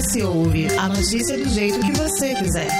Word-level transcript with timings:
Acesse 0.00 0.20
e 0.20 0.22
ouve 0.22 0.66
a 0.78 0.88
notícia 0.88 1.36
do 1.36 1.46
jeito 1.50 1.78
que 1.78 1.92
você 1.92 2.34
quiser. 2.34 2.70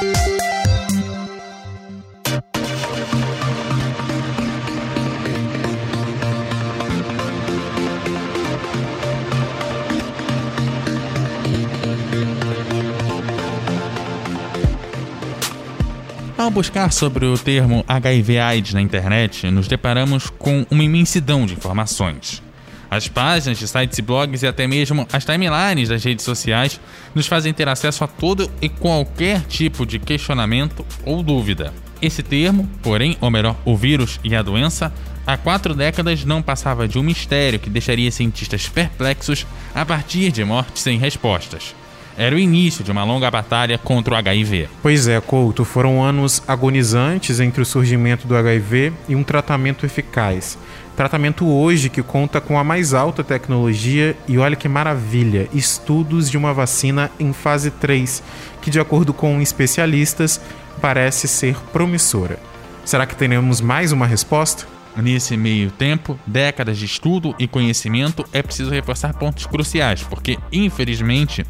Ao 16.38 16.50
buscar 16.50 16.90
sobre 16.90 17.26
o 17.26 17.36
termo 17.36 17.84
HIV/AIDS 17.86 18.72
na 18.72 18.80
internet, 18.80 19.50
nos 19.50 19.68
deparamos 19.68 20.30
com 20.30 20.64
uma 20.70 20.82
imensidão 20.82 21.44
de 21.44 21.52
informações. 21.52 22.42
As 22.90 23.06
páginas 23.06 23.58
de 23.58 23.68
sites 23.68 23.98
e 23.98 24.02
blogs 24.02 24.42
e 24.42 24.46
até 24.48 24.66
mesmo 24.66 25.06
as 25.12 25.24
timelines 25.24 25.88
das 25.88 26.02
redes 26.02 26.24
sociais 26.24 26.80
nos 27.14 27.28
fazem 27.28 27.52
ter 27.52 27.68
acesso 27.68 28.02
a 28.02 28.08
todo 28.08 28.50
e 28.60 28.68
qualquer 28.68 29.42
tipo 29.42 29.86
de 29.86 29.98
questionamento 29.98 30.84
ou 31.04 31.22
dúvida. 31.22 31.72
Esse 32.02 32.22
termo, 32.22 32.68
porém, 32.82 33.16
ou 33.20 33.30
melhor, 33.30 33.56
o 33.64 33.76
vírus 33.76 34.18
e 34.24 34.34
a 34.34 34.42
doença, 34.42 34.92
há 35.26 35.36
quatro 35.36 35.74
décadas 35.74 36.24
não 36.24 36.42
passava 36.42 36.88
de 36.88 36.98
um 36.98 37.02
mistério 37.02 37.60
que 37.60 37.70
deixaria 37.70 38.10
cientistas 38.10 38.68
perplexos 38.68 39.46
a 39.72 39.86
partir 39.86 40.32
de 40.32 40.42
mortes 40.42 40.82
sem 40.82 40.98
respostas 40.98 41.74
era 42.20 42.36
o 42.36 42.38
início 42.38 42.84
de 42.84 42.90
uma 42.90 43.02
longa 43.02 43.30
batalha 43.30 43.78
contra 43.78 44.12
o 44.12 44.16
HIV. 44.16 44.68
Pois 44.82 45.08
é, 45.08 45.18
Couto, 45.22 45.64
foram 45.64 46.02
anos 46.02 46.42
agonizantes 46.46 47.40
entre 47.40 47.62
o 47.62 47.64
surgimento 47.64 48.26
do 48.26 48.36
HIV 48.36 48.92
e 49.08 49.16
um 49.16 49.24
tratamento 49.24 49.86
eficaz. 49.86 50.58
Tratamento 51.00 51.48
hoje 51.48 51.88
que 51.88 52.02
conta 52.02 52.42
com 52.42 52.58
a 52.58 52.62
mais 52.62 52.92
alta 52.92 53.24
tecnologia 53.24 54.14
e 54.28 54.36
olha 54.36 54.54
que 54.54 54.68
maravilha, 54.68 55.48
estudos 55.50 56.30
de 56.30 56.36
uma 56.36 56.52
vacina 56.52 57.10
em 57.18 57.32
fase 57.32 57.70
3, 57.70 58.22
que 58.60 58.70
de 58.70 58.78
acordo 58.78 59.14
com 59.14 59.40
especialistas 59.40 60.38
parece 60.78 61.26
ser 61.26 61.56
promissora. 61.72 62.38
Será 62.84 63.06
que 63.06 63.16
teremos 63.16 63.62
mais 63.62 63.92
uma 63.92 64.06
resposta? 64.06 64.66
Nesse 64.94 65.38
meio 65.38 65.70
tempo, 65.70 66.20
décadas 66.26 66.76
de 66.76 66.84
estudo 66.84 67.34
e 67.38 67.48
conhecimento, 67.48 68.22
é 68.30 68.42
preciso 68.42 68.70
reforçar 68.70 69.14
pontos 69.14 69.46
cruciais, 69.46 70.02
porque, 70.02 70.38
infelizmente, 70.52 71.46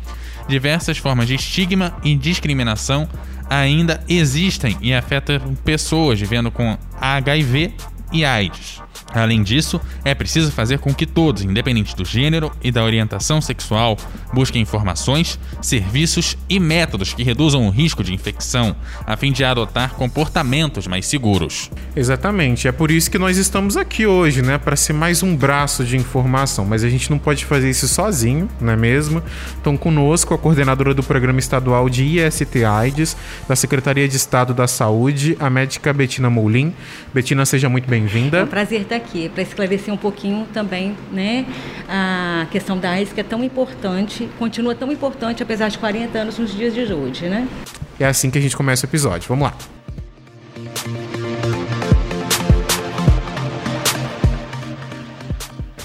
diversas 0.47 0.97
formas 0.97 1.27
de 1.27 1.35
estigma 1.35 1.97
e 2.05 2.15
discriminação 2.15 3.09
ainda 3.49 4.01
existem 4.09 4.77
e 4.81 4.95
afetam 4.95 5.57
pessoas 5.65 6.21
vivendo 6.21 6.53
com 6.53 6.79
HIV 7.01 7.75
e 8.13 8.25
AIDS. 8.25 8.81
Além 9.13 9.43
disso, 9.43 9.81
é 10.05 10.15
preciso 10.15 10.53
fazer 10.53 10.79
com 10.79 10.95
que 10.95 11.07
todos, 11.07 11.43
independente 11.43 11.97
do 11.97 12.05
gênero 12.05 12.53
e 12.63 12.71
da 12.71 12.85
orientação 12.85 13.41
sexual, 13.41 13.97
busquem 14.33 14.63
informações, 14.63 15.39
serviços 15.61 16.37
e 16.49 16.61
métodos 16.61 17.13
que 17.13 17.23
reduzam 17.23 17.67
o 17.67 17.71
risco 17.71 18.05
de 18.05 18.15
infecção, 18.15 18.75
a 19.07 19.17
fim 19.17 19.33
de 19.33 19.45
adotar 19.45 19.95
comportamentos 19.95 20.87
mais 20.87 21.07
seguros. 21.07 21.71
Exatamente, 21.97 22.69
é 22.69 22.73
por 22.73 22.91
isso 22.91 23.11
que 23.11 23.19
nós 23.19 23.37
estamos 23.37 23.77
aqui 23.77 24.07
hoje, 24.07 24.43
né, 24.43 24.59
para 24.59 24.77
ser 24.77 24.93
mais 24.93 25.23
um 25.23 25.37
braço 25.37 25.85
de 25.85 25.97
informação, 25.97 26.65
mas 26.65 26.85
a 26.85 26.89
gente 26.89 27.11
não 27.11 27.19
pode 27.19 27.45
fazer 27.45 27.69
isso 27.69 27.89
sozinho, 27.89 28.49
não 28.61 28.73
é 28.73 28.77
mesmo? 28.77 29.23
Então, 29.61 29.77
conosco 29.77 30.35
a 30.35 30.39
coordenadora 30.39 30.95
do 30.95 31.03
Programa 31.03 31.39
Estadual 31.39 31.89
de 31.89 32.05
IST 32.05 32.65
AIDS, 32.65 33.17
da 33.49 33.57
Secretaria 33.57 34.09
de 34.09 34.17
Estado 34.17 34.55
da 34.55 34.67
Saúde, 34.67 35.37
a 35.41 35.51
médica 35.51 35.93
Betina 35.93 36.31
Moulin. 36.31 36.73
Betina, 37.13 37.45
seja 37.45 37.69
muito 37.69 37.89
bem-vinda. 37.89 38.39
É 38.39 38.45
um 38.45 38.47
prazer 38.47 38.83
estar 38.83 39.00
aqui 39.01 39.29
para 39.29 39.43
esclarecer 39.43 39.93
um 39.93 39.97
pouquinho 39.97 40.47
também 40.53 40.97
né, 41.11 41.47
a 41.89 42.47
questão 42.51 42.79
da 42.79 42.91
AIDS, 42.91 43.13
que 43.13 43.21
é 43.21 43.25
tão 43.25 43.43
importante, 43.43 44.29
continua 44.39 44.75
tão 44.75 44.93
importante 44.93 45.43
apesar 45.43 45.69
de 45.69 45.79
40 45.79 46.19
anos 46.19 46.39
nos 46.39 46.55
dias 46.55 46.75
de 46.75 46.93
hoje. 46.93 47.29
Né? 47.29 47.49
É 47.99 48.07
assim 48.07 48.31
que 48.31 48.39
a 48.39 48.41
gente 48.41 48.57
começa 48.57 48.87
o 48.87 48.89
episódio. 48.89 49.29
Vamos 49.29 49.45
lá. 49.45 49.55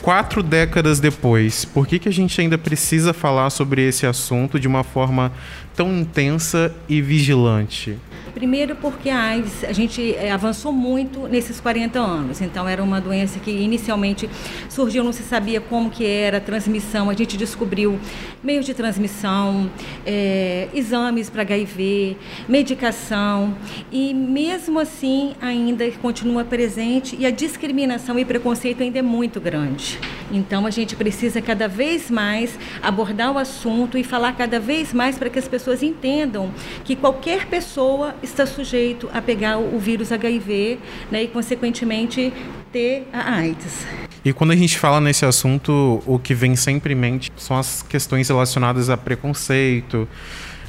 Quatro 0.06 0.44
décadas 0.44 1.00
depois, 1.00 1.66
por 1.66 1.88
que, 1.88 1.98
que 1.98 2.08
a 2.08 2.14
gente 2.14 2.40
ainda 2.40 2.60
precisa 2.60 3.12
falar 3.12 3.50
sobre 3.50 3.82
esse 3.82 4.06
assunto 4.06 4.60
de 4.60 4.68
uma 4.68 4.84
forma 4.84 5.32
tão 5.76 5.92
intensa 5.98 6.72
e 6.88 7.02
vigilante? 7.02 7.98
Primeiro 8.36 8.76
porque 8.76 9.10
a 9.10 9.18
AIDS, 9.18 9.64
a 9.64 9.72
gente 9.72 10.14
é, 10.14 10.30
avançou 10.30 10.74
muito 10.74 11.26
nesses 11.26 11.62
40 11.62 11.98
anos. 11.98 12.42
Então 12.42 12.68
era 12.68 12.84
uma 12.84 13.00
doença 13.00 13.40
que 13.40 13.50
inicialmente 13.50 14.30
surgiu, 14.70 15.06
não 15.06 15.14
se 15.14 15.24
sabia 15.24 15.62
como 15.62 15.90
que 15.90 16.06
era 16.06 16.42
transmissão. 16.42 17.10
A 17.10 17.14
gente 17.14 17.38
descobriu 17.38 17.98
meios 18.44 18.66
de 18.66 18.74
transmissão, 18.74 19.72
é, 20.06 20.68
exames 20.74 21.30
para 21.30 21.44
HIV, 21.44 22.18
medicação. 22.46 23.56
E 23.90 24.14
mesmo 24.14 24.80
assim 24.80 25.34
ainda 25.42 25.90
continua 26.02 26.44
presente 26.44 27.16
e 27.18 27.26
a 27.26 27.32
discriminação 27.32 28.20
e 28.20 28.26
preconceito 28.26 28.84
ainda 28.84 29.00
é 29.00 29.02
muito 29.02 29.40
grande. 29.40 29.98
Então 30.30 30.66
a 30.66 30.70
gente 30.70 30.94
precisa 30.94 31.42
cada 31.42 31.70
vez 31.70 32.12
mais 32.12 32.60
abordar 32.82 33.32
o 33.32 33.38
assunto 33.38 33.98
e 33.98 34.04
falar 34.04 34.34
cada 34.34 34.60
vez 34.60 34.92
mais 34.92 35.18
para 35.18 35.30
que 35.30 35.40
as 35.40 35.48
pessoas 35.48 35.82
entendam 35.82 36.52
que 36.84 36.98
qualquer 36.98 37.46
pessoa 37.46 38.14
está 38.26 38.46
sujeito 38.46 39.10
a 39.14 39.22
pegar 39.22 39.58
o 39.58 39.80
vírus 39.80 40.12
HIV 40.12 40.80
né, 41.10 41.24
e, 41.24 41.28
consequentemente, 41.28 42.34
ter 42.72 43.08
a 43.14 43.36
AIDS. 43.36 43.86
E 44.24 44.34
quando 44.34 44.52
a 44.52 44.56
gente 44.56 44.78
fala 44.78 45.00
nesse 45.00 45.26
assunto, 45.26 46.02
o 46.06 46.20
que 46.20 46.34
vem 46.34 46.56
sempre 46.56 46.94
em 46.94 46.96
mente 46.96 47.32
são 47.38 47.58
as 47.58 47.82
questões 47.82 48.28
relacionadas 48.28 48.90
a 48.90 48.98
preconceito, 48.98 50.08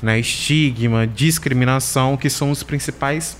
né, 0.02 0.20
estigma, 0.20 1.06
discriminação, 1.06 2.16
que 2.16 2.28
são 2.28 2.50
os 2.50 2.62
principais 2.62 3.36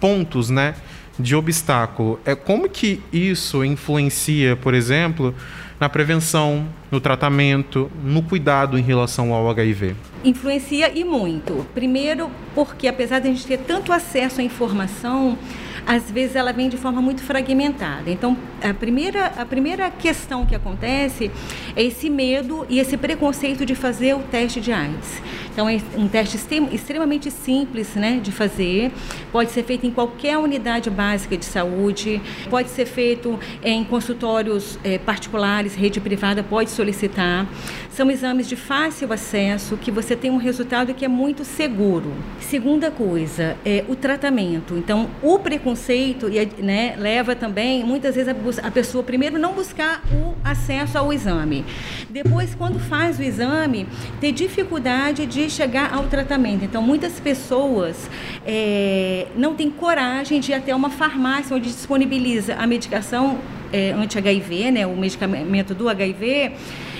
pontos, 0.00 0.50
né, 0.50 0.74
de 1.18 1.36
obstáculo. 1.36 2.18
É 2.24 2.34
como 2.34 2.68
que 2.68 3.00
isso 3.12 3.64
influencia, 3.64 4.56
por 4.56 4.74
exemplo, 4.74 5.34
na 5.80 5.88
prevenção, 5.88 6.68
no 6.90 7.00
tratamento, 7.00 7.90
no 8.04 8.22
cuidado 8.22 8.78
em 8.78 8.82
relação 8.82 9.32
ao 9.32 9.48
HIV? 9.48 9.96
Influencia 10.22 10.92
e 10.94 11.02
muito. 11.02 11.66
Primeiro, 11.74 12.30
porque 12.54 12.86
apesar 12.86 13.18
de 13.18 13.28
a 13.28 13.30
gente 13.30 13.46
ter 13.46 13.58
tanto 13.58 13.90
acesso 13.90 14.42
à 14.42 14.44
informação, 14.44 15.38
às 15.86 16.10
vezes 16.10 16.36
ela 16.36 16.52
vem 16.52 16.68
de 16.68 16.76
forma 16.76 17.00
muito 17.00 17.22
fragmentada. 17.22 18.10
Então, 18.10 18.36
a 18.62 18.74
primeira, 18.74 19.26
a 19.26 19.46
primeira 19.46 19.90
questão 19.90 20.44
que 20.44 20.54
acontece 20.54 21.30
é 21.74 21.82
esse 21.82 22.10
medo 22.10 22.66
e 22.68 22.78
esse 22.78 22.98
preconceito 22.98 23.64
de 23.64 23.74
fazer 23.74 24.14
o 24.14 24.20
teste 24.20 24.60
de 24.60 24.72
AIDS. 24.72 25.22
Então, 25.52 25.68
é 25.68 25.80
um 25.96 26.08
teste 26.08 26.38
extremamente 26.72 27.30
simples 27.30 27.94
né, 27.94 28.20
de 28.22 28.30
fazer, 28.30 28.92
pode 29.32 29.50
ser 29.50 29.64
feito 29.64 29.86
em 29.86 29.90
qualquer 29.90 30.38
unidade 30.38 30.88
básica 30.88 31.36
de 31.36 31.44
saúde, 31.44 32.20
pode 32.48 32.70
ser 32.70 32.86
feito 32.86 33.38
em 33.62 33.84
consultórios 33.84 34.78
é, 34.84 34.98
particulares, 34.98 35.74
rede 35.74 36.00
privada 36.00 36.42
pode 36.42 36.70
solicitar. 36.70 37.46
São 37.90 38.10
exames 38.10 38.48
de 38.48 38.56
fácil 38.56 39.12
acesso, 39.12 39.76
que 39.76 39.90
você 39.90 40.14
tem 40.14 40.30
um 40.30 40.36
resultado 40.36 40.94
que 40.94 41.04
é 41.04 41.08
muito 41.08 41.44
seguro. 41.44 42.12
Segunda 42.40 42.90
coisa, 42.90 43.56
é 43.64 43.84
o 43.88 43.96
tratamento. 43.96 44.76
Então, 44.76 45.10
o 45.22 45.38
preconceito 45.38 46.28
né, 46.58 46.94
leva 46.96 47.34
também, 47.34 47.84
muitas 47.84 48.14
vezes, 48.14 48.32
a 48.62 48.70
pessoa 48.70 49.02
primeiro 49.02 49.38
não 49.38 49.52
buscar 49.52 50.02
o 50.12 50.34
acesso 50.44 50.96
ao 50.96 51.12
exame. 51.12 51.64
Depois, 52.08 52.54
quando 52.54 52.78
faz 52.78 53.18
o 53.18 53.22
exame, 53.22 53.86
ter 54.20 54.32
dificuldade 54.32 55.26
de 55.26 55.39
chegar 55.48 55.94
ao 55.94 56.04
tratamento. 56.04 56.64
Então, 56.64 56.82
muitas 56.82 57.18
pessoas 57.20 58.10
é, 58.46 59.26
não 59.36 59.54
têm 59.54 59.70
coragem 59.70 60.40
de 60.40 60.52
ir 60.52 60.54
até 60.54 60.74
uma 60.74 60.90
farmácia 60.90 61.56
onde 61.56 61.68
disponibiliza 61.68 62.54
a 62.56 62.66
medicação 62.66 63.38
é, 63.72 63.92
anti-HIV, 63.92 64.70
né, 64.70 64.86
o 64.86 64.96
medicamento 64.96 65.74
do 65.74 65.88
HIV, 65.88 66.52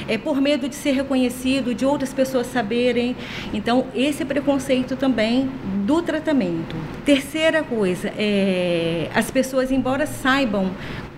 é, 0.09 0.19
por 0.19 0.41
medo 0.41 0.69
de 0.69 0.75
ser 0.75 0.93
reconhecido, 0.93 1.75
de 1.75 1.84
outras 1.84 2.12
pessoas 2.12 2.47
saberem. 2.47 3.17
Então, 3.53 3.87
esse 3.94 4.25
preconceito 4.25 4.97
também 4.97 5.49
do 5.87 6.03
tratamento. 6.03 6.76
Terceira 7.05 7.62
coisa, 7.62 8.12
é, 8.17 9.09
as 9.14 9.31
pessoas, 9.31 9.70
embora 9.70 10.06
saibam 10.06 10.70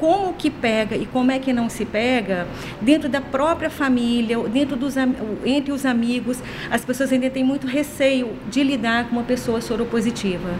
como 0.03 0.33
que 0.33 0.51
pega 0.51 0.97
e 0.97 1.07
como 1.07 1.31
é 1.31 1.39
que 1.39 1.53
não 1.53 1.69
se 1.69 1.85
pega, 1.85 2.49
dentro 2.81 3.09
da 3.09 3.21
própria 3.21 3.71
família, 3.71 4.37
dentro 4.49 4.75
dos, 4.75 4.97
entre 5.45 5.71
os 5.71 5.87
amigos, 5.87 6.41
as 6.73 6.85
pessoas 6.85 7.13
ainda 7.13 7.31
têm 7.31 7.45
muito 7.45 7.69
receio 7.69 8.33
de 8.51 8.65
lidar 8.65 9.09
com 9.09 9.13
uma 9.13 9.23
pessoa 9.23 9.61
soropositiva. 9.61 10.51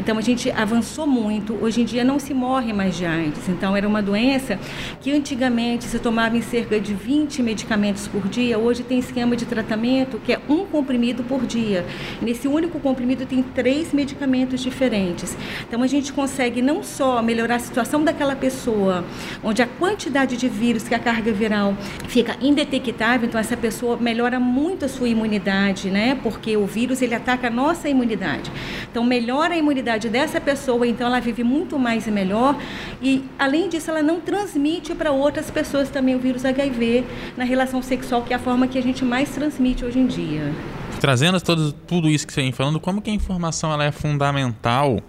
Então 0.00 0.18
a 0.18 0.20
gente 0.20 0.50
avançou 0.50 1.06
muito, 1.06 1.56
hoje 1.62 1.82
em 1.82 1.84
dia 1.84 2.02
não 2.02 2.18
se 2.18 2.34
morre 2.34 2.72
mais 2.72 2.96
de 2.96 3.06
AIDS. 3.06 3.48
Então 3.48 3.76
era 3.76 3.86
uma 3.86 4.02
doença 4.02 4.58
que 5.00 5.12
antigamente 5.12 5.84
se 5.84 6.00
tomava 6.00 6.36
em 6.36 6.42
cerca 6.42 6.80
de 6.80 6.92
20 6.92 7.40
medicamentos 7.40 8.08
por 8.08 8.26
dia, 8.26 8.58
hoje 8.58 8.82
tem 8.82 8.98
esquema 8.98 9.36
de 9.36 9.46
tratamento 9.46 10.18
que 10.18 10.32
é 10.32 10.40
um 10.48 10.66
comprimido 10.66 11.22
por 11.22 11.46
dia. 11.46 11.86
Nesse 12.20 12.48
único 12.48 12.80
comprimido 12.80 13.24
tem 13.26 13.44
três 13.44 13.92
medicamentos 13.92 14.60
diferentes. 14.60 15.36
Então 15.68 15.84
a 15.84 15.86
gente 15.86 16.12
consegue 16.12 16.60
não 16.60 16.82
só 16.82 17.22
melhorar 17.22 17.54
a 17.54 17.60
situação 17.60 18.02
daquela 18.02 18.34
pessoa, 18.34 18.87
pessoa 18.88 19.04
onde 19.42 19.62
a 19.62 19.66
quantidade 19.66 20.36
de 20.36 20.48
vírus, 20.48 20.88
que 20.88 20.94
a 20.94 20.98
carga 20.98 21.32
viral 21.32 21.76
fica 22.08 22.36
indetectável, 22.40 23.28
então 23.28 23.40
essa 23.40 23.56
pessoa 23.56 23.96
melhora 23.96 24.40
muito 24.40 24.84
a 24.84 24.88
sua 24.88 25.08
imunidade, 25.08 25.90
né? 25.90 26.18
Porque 26.22 26.56
o 26.56 26.66
vírus 26.66 27.02
ele 27.02 27.14
ataca 27.14 27.48
a 27.48 27.50
nossa 27.50 27.88
imunidade. 27.88 28.50
Então 28.90 29.04
melhora 29.04 29.54
a 29.54 29.56
imunidade 29.56 30.08
dessa 30.08 30.40
pessoa, 30.40 30.86
então 30.86 31.06
ela 31.06 31.20
vive 31.20 31.44
muito 31.44 31.78
mais 31.78 32.06
e 32.06 32.10
melhor 32.10 32.56
e 33.02 33.24
além 33.38 33.68
disso 33.68 33.90
ela 33.90 34.02
não 34.02 34.20
transmite 34.20 34.94
para 34.94 35.12
outras 35.12 35.50
pessoas 35.50 35.88
também 35.90 36.14
o 36.14 36.18
vírus 36.18 36.44
HIV 36.44 37.04
na 37.36 37.44
relação 37.44 37.82
sexual, 37.82 38.22
que 38.22 38.32
é 38.32 38.36
a 38.36 38.38
forma 38.38 38.66
que 38.66 38.78
a 38.78 38.82
gente 38.82 39.04
mais 39.04 39.30
transmite 39.30 39.84
hoje 39.84 39.98
em 39.98 40.06
dia. 40.06 40.52
Trazendo 41.00 41.40
todo, 41.40 41.72
tudo 41.72 42.08
isso 42.08 42.26
que 42.26 42.32
você 42.32 42.42
vem 42.42 42.50
falando, 42.50 42.80
como 42.80 43.00
que 43.00 43.10
a 43.10 43.14
informação 43.14 43.72
ela 43.72 43.84
é 43.84 43.92
fundamental 43.92 45.00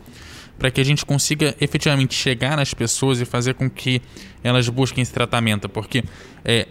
para 0.59 0.69
que 0.69 0.79
a 0.79 0.83
gente 0.83 1.05
consiga 1.05 1.55
efetivamente 1.59 2.13
chegar 2.13 2.57
nas 2.57 2.73
pessoas 2.73 3.21
e 3.21 3.25
fazer 3.25 3.53
com 3.55 3.69
que 3.69 4.01
elas 4.43 4.67
busquem 4.69 5.01
esse 5.01 5.13
tratamento? 5.13 5.69
Porque 5.69 6.03
é, 6.43 6.67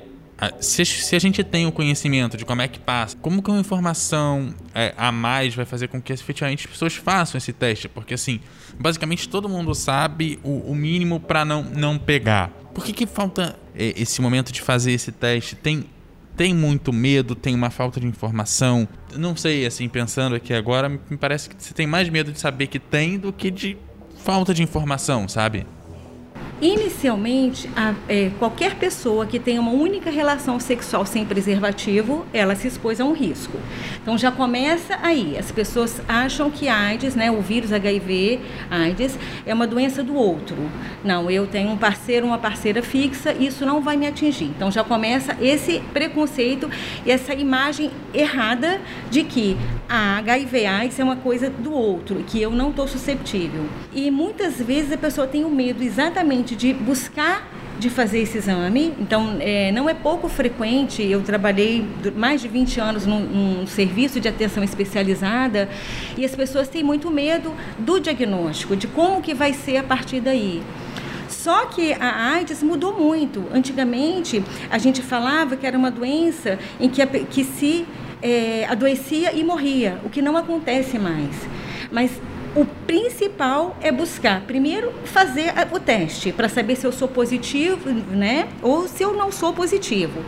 se, 0.60 0.84
se, 0.84 1.16
a 1.16 1.18
gente 1.18 1.42
tem 1.42 1.66
o 1.66 1.72
conhecimento 1.72 2.36
de 2.36 2.44
como 2.44 2.62
é 2.62 2.68
que 2.68 2.78
passa, 2.78 3.16
como 3.16 3.42
que 3.42 3.50
uma 3.50 3.58
informação 3.58 4.54
é, 4.72 4.94
a 4.96 5.10
mais 5.10 5.54
vai 5.54 5.64
fazer 5.64 5.88
com 5.88 6.00
que 6.00 6.12
efetivamente 6.12 6.66
as 6.66 6.70
pessoas 6.70 6.94
façam 6.94 7.38
esse 7.38 7.52
teste? 7.52 7.88
Porque 7.88 8.14
assim, 8.14 8.40
basicamente 8.78 9.28
todo 9.28 9.48
mundo 9.48 9.74
sabe 9.74 10.38
o, 10.44 10.70
o 10.70 10.74
mínimo 10.74 11.18
para 11.18 11.44
não, 11.44 11.64
não 11.64 11.98
pegar. 11.98 12.50
Por 12.72 12.84
que, 12.84 12.92
que 12.92 13.06
falta 13.06 13.58
é, 13.74 13.94
esse 14.00 14.20
momento 14.20 14.52
de 14.52 14.62
fazer 14.62 14.92
esse 14.92 15.10
teste? 15.10 15.56
Tem 15.56 15.86
tem 16.38 16.54
muito 16.54 16.92
medo, 16.92 17.34
tem 17.34 17.52
uma 17.52 17.68
falta 17.68 17.98
de 17.98 18.06
informação. 18.06 18.86
Não 19.16 19.36
sei, 19.36 19.66
assim, 19.66 19.88
pensando 19.88 20.36
aqui 20.36 20.54
agora, 20.54 20.88
me 20.88 21.16
parece 21.18 21.48
que 21.50 21.56
você 21.58 21.74
tem 21.74 21.84
mais 21.84 22.08
medo 22.08 22.30
de 22.30 22.38
saber 22.38 22.68
que 22.68 22.78
tem 22.78 23.18
do 23.18 23.32
que 23.32 23.50
de 23.50 23.76
falta 24.22 24.54
de 24.54 24.62
informação, 24.62 25.26
sabe? 25.26 25.66
Inicialmente, 26.60 27.70
a, 27.76 27.94
é, 28.08 28.30
qualquer 28.38 28.74
pessoa 28.74 29.24
que 29.26 29.38
tenha 29.38 29.60
uma 29.60 29.70
única 29.70 30.10
relação 30.10 30.58
sexual 30.58 31.06
sem 31.06 31.24
preservativo, 31.24 32.26
ela 32.32 32.56
se 32.56 32.66
expôs 32.66 33.00
a 33.00 33.04
um 33.04 33.12
risco. 33.12 33.56
Então 34.02 34.18
já 34.18 34.32
começa 34.32 34.98
aí. 35.00 35.36
As 35.38 35.52
pessoas 35.52 36.02
acham 36.08 36.50
que 36.50 36.68
AIDS, 36.68 37.14
né, 37.14 37.30
o 37.30 37.40
vírus 37.40 37.72
HIV, 37.72 38.40
AIDS, 38.70 39.16
é 39.46 39.54
uma 39.54 39.68
doença 39.68 40.02
do 40.02 40.14
outro. 40.16 40.56
Não, 41.04 41.30
eu 41.30 41.46
tenho 41.46 41.70
um 41.70 41.76
parceiro, 41.76 42.26
uma 42.26 42.38
parceira 42.38 42.82
fixa, 42.82 43.32
isso 43.32 43.64
não 43.64 43.80
vai 43.80 43.96
me 43.96 44.08
atingir. 44.08 44.46
Então 44.46 44.68
já 44.70 44.82
começa 44.82 45.36
esse 45.40 45.80
preconceito 45.92 46.68
e 47.06 47.12
essa 47.12 47.34
imagem 47.34 47.92
errada 48.12 48.80
de 49.10 49.22
que 49.22 49.56
a 49.88 50.18
HIV 50.18 50.66
AIDS 50.66 50.98
é 50.98 51.04
uma 51.04 51.16
coisa 51.16 51.48
do 51.48 51.72
outro, 51.72 52.24
que 52.26 52.42
eu 52.42 52.50
não 52.50 52.70
estou 52.70 52.88
susceptível. 52.88 53.64
E 53.94 54.10
muitas 54.10 54.60
vezes 54.60 54.92
a 54.92 54.98
pessoa 54.98 55.26
tem 55.26 55.44
o 55.44 55.50
medo 55.50 55.82
exatamente 55.82 56.47
de 56.54 56.72
buscar 56.72 57.46
de 57.78 57.88
fazer 57.88 58.18
esse 58.20 58.38
exame. 58.38 58.92
Então, 58.98 59.36
é, 59.40 59.70
não 59.72 59.88
é 59.88 59.94
pouco 59.94 60.28
frequente. 60.28 61.02
Eu 61.02 61.22
trabalhei 61.22 61.86
mais 62.16 62.40
de 62.40 62.48
20 62.48 62.80
anos 62.80 63.06
num, 63.06 63.20
num, 63.20 63.66
serviço 63.66 64.20
de 64.20 64.28
atenção 64.28 64.64
especializada 64.64 65.68
e 66.16 66.24
as 66.24 66.34
pessoas 66.34 66.68
têm 66.68 66.82
muito 66.82 67.10
medo 67.10 67.54
do 67.78 68.00
diagnóstico, 68.00 68.74
de 68.76 68.86
como 68.88 69.22
que 69.22 69.32
vai 69.32 69.52
ser 69.52 69.76
a 69.76 69.82
partir 69.82 70.20
daí. 70.20 70.62
Só 71.28 71.66
que 71.66 71.92
a 71.92 72.32
AIDS 72.32 72.62
mudou 72.62 72.98
muito. 72.98 73.44
Antigamente, 73.52 74.42
a 74.70 74.78
gente 74.78 75.02
falava 75.02 75.56
que 75.56 75.66
era 75.66 75.78
uma 75.78 75.90
doença 75.90 76.58
em 76.80 76.88
que, 76.88 77.00
a, 77.00 77.06
que 77.06 77.44
se 77.44 77.86
é, 78.20 78.66
adoecia 78.68 79.32
e 79.32 79.44
morria, 79.44 80.00
o 80.04 80.08
que 80.08 80.20
não 80.20 80.36
acontece 80.36 80.98
mais. 80.98 81.30
Mas 81.90 82.10
o 82.58 82.66
principal 82.86 83.76
é 83.80 83.92
buscar, 83.92 84.40
primeiro, 84.40 84.92
fazer 85.04 85.52
o 85.70 85.78
teste 85.78 86.32
para 86.32 86.48
saber 86.48 86.74
se 86.74 86.84
eu 86.84 86.90
sou 86.90 87.06
positivo, 87.06 87.88
né? 87.88 88.48
Ou 88.60 88.88
se 88.88 89.04
eu 89.04 89.14
não 89.14 89.30
sou 89.30 89.52
positivo. 89.52 90.24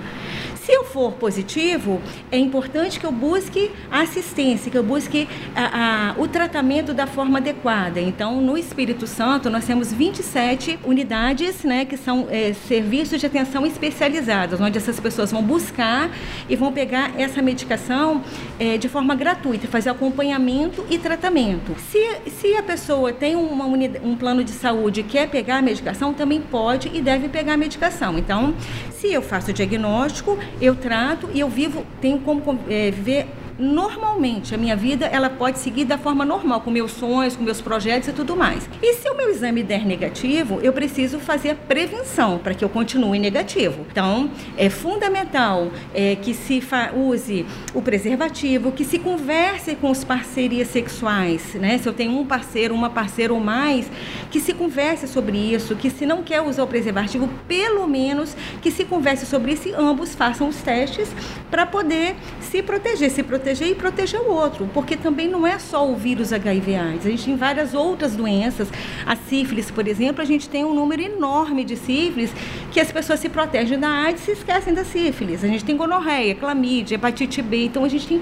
Se 0.64 0.72
eu 0.72 0.84
for 0.84 1.12
positivo, 1.12 2.00
é 2.30 2.38
importante 2.38 3.00
que 3.00 3.06
eu 3.06 3.12
busque 3.12 3.70
a 3.90 4.02
assistência, 4.02 4.70
que 4.70 4.76
eu 4.76 4.82
busque 4.82 5.26
a, 5.56 6.10
a, 6.10 6.20
o 6.20 6.28
tratamento 6.28 6.92
da 6.92 7.06
forma 7.06 7.38
adequada. 7.38 7.98
Então, 7.98 8.42
no 8.42 8.58
Espírito 8.58 9.06
Santo, 9.06 9.48
nós 9.48 9.64
temos 9.64 9.90
27 9.90 10.78
unidades, 10.84 11.64
né, 11.64 11.86
que 11.86 11.96
são 11.96 12.28
é, 12.30 12.52
serviços 12.52 13.18
de 13.20 13.26
atenção 13.26 13.64
especializados, 13.64 14.60
onde 14.60 14.76
essas 14.76 15.00
pessoas 15.00 15.32
vão 15.32 15.42
buscar 15.42 16.10
e 16.46 16.54
vão 16.56 16.70
pegar 16.72 17.18
essa 17.18 17.40
medicação 17.40 18.22
é, 18.58 18.76
de 18.76 18.88
forma 18.88 19.14
gratuita, 19.14 19.66
fazer 19.66 19.88
acompanhamento 19.88 20.84
e 20.90 20.98
tratamento. 20.98 21.74
Se, 21.90 22.30
se 22.30 22.54
a 22.54 22.62
pessoa 22.62 23.14
tem 23.14 23.34
uma 23.34 23.64
unidade, 23.64 24.04
um 24.04 24.14
plano 24.14 24.44
de 24.44 24.50
saúde 24.50 25.00
e 25.00 25.04
quer 25.04 25.28
pegar 25.30 25.58
a 25.58 25.62
medicação, 25.62 26.12
também 26.12 26.40
pode 26.40 26.90
e 26.92 27.00
deve 27.00 27.30
pegar 27.30 27.54
a 27.54 27.56
medicação. 27.56 28.18
Então, 28.18 28.54
se 28.90 29.10
eu 29.10 29.22
faço 29.22 29.50
o 29.50 29.54
diagnóstico, 29.54 30.38
eu 30.60 30.74
trato 30.74 31.28
e 31.34 31.40
eu 31.40 31.48
vivo, 31.48 31.84
tenho 32.00 32.18
como 32.20 32.58
é, 32.68 32.90
viver 32.90 33.26
normalmente. 33.60 34.54
A 34.54 34.58
minha 34.58 34.74
vida 34.74 35.06
ela 35.06 35.28
pode 35.28 35.58
seguir 35.58 35.84
da 35.84 35.98
forma 35.98 36.24
normal, 36.24 36.62
com 36.62 36.70
meus 36.70 36.92
sonhos, 36.92 37.36
com 37.36 37.44
meus 37.44 37.60
projetos 37.60 38.08
e 38.08 38.12
tudo 38.12 38.34
mais. 38.34 38.68
E 38.82 38.94
se 38.94 39.08
o 39.08 39.16
meu 39.16 39.28
exame 39.28 39.62
der 39.62 39.84
negativo, 39.84 40.58
eu 40.62 40.72
preciso 40.72 41.18
fazer 41.18 41.50
a 41.50 41.54
prevenção 41.54 42.38
para 42.38 42.54
que 42.54 42.64
eu 42.64 42.68
continue 42.68 43.18
negativo. 43.18 43.86
Então, 43.90 44.30
é 44.56 44.70
fundamental 44.70 45.70
é, 45.94 46.16
que 46.16 46.32
se 46.32 46.62
use 46.94 47.44
o 47.74 47.82
preservativo, 47.82 48.72
que 48.72 48.84
se 48.84 48.98
converse 48.98 49.74
com 49.74 49.90
os 49.90 50.02
parcerias 50.04 50.68
sexuais, 50.68 51.54
né? 51.54 51.76
Se 51.78 51.88
eu 51.88 51.92
tenho 51.92 52.12
um 52.18 52.24
parceiro, 52.24 52.74
uma 52.74 52.88
parceira 52.88 53.34
ou 53.34 53.40
mais, 53.40 53.90
que 54.30 54.40
se 54.40 54.54
converse 54.54 55.06
sobre 55.06 55.36
isso, 55.36 55.76
que 55.76 55.90
se 55.90 56.06
não 56.06 56.22
quer 56.22 56.40
usar 56.40 56.62
o 56.62 56.66
preservativo, 56.66 57.28
pelo 57.46 57.86
menos 57.86 58.36
que 58.62 58.70
se 58.70 58.84
converse 58.84 59.26
sobre 59.26 59.52
isso 59.52 59.68
e 59.68 59.74
ambos 59.74 60.14
façam 60.14 60.48
os 60.48 60.56
testes 60.56 61.08
para 61.50 61.66
poder 61.66 62.14
se 62.40 62.62
proteger, 62.62 63.10
se 63.10 63.22
proteger 63.22 63.49
proteger 63.50 63.68
e 63.68 63.74
proteger 63.74 64.20
o 64.20 64.30
outro, 64.30 64.68
porque 64.72 64.96
também 64.96 65.28
não 65.28 65.46
é 65.46 65.58
só 65.58 65.88
o 65.88 65.96
vírus 65.96 66.32
HIV 66.32 66.76
AIDS, 66.76 67.06
a 67.06 67.10
gente 67.10 67.24
tem 67.24 67.36
várias 67.36 67.74
outras 67.74 68.14
doenças. 68.14 68.68
A 69.04 69.16
sífilis, 69.16 69.70
por 69.70 69.88
exemplo, 69.88 70.22
a 70.22 70.24
gente 70.24 70.48
tem 70.48 70.64
um 70.64 70.74
número 70.74 71.02
enorme 71.02 71.64
de 71.64 71.76
sífilis 71.76 72.30
que 72.70 72.78
as 72.78 72.92
pessoas 72.92 73.18
se 73.18 73.28
protegem 73.28 73.78
da 73.78 73.88
AIDS 73.88 74.22
e 74.22 74.26
se 74.26 74.32
esquecem 74.32 74.72
da 74.72 74.84
sífilis. 74.84 75.42
A 75.42 75.48
gente 75.48 75.64
tem 75.64 75.76
gonorreia, 75.76 76.34
clamídia, 76.34 76.94
hepatite 76.94 77.42
B, 77.42 77.64
então 77.64 77.84
a 77.84 77.88
gente 77.88 78.06
tem 78.06 78.20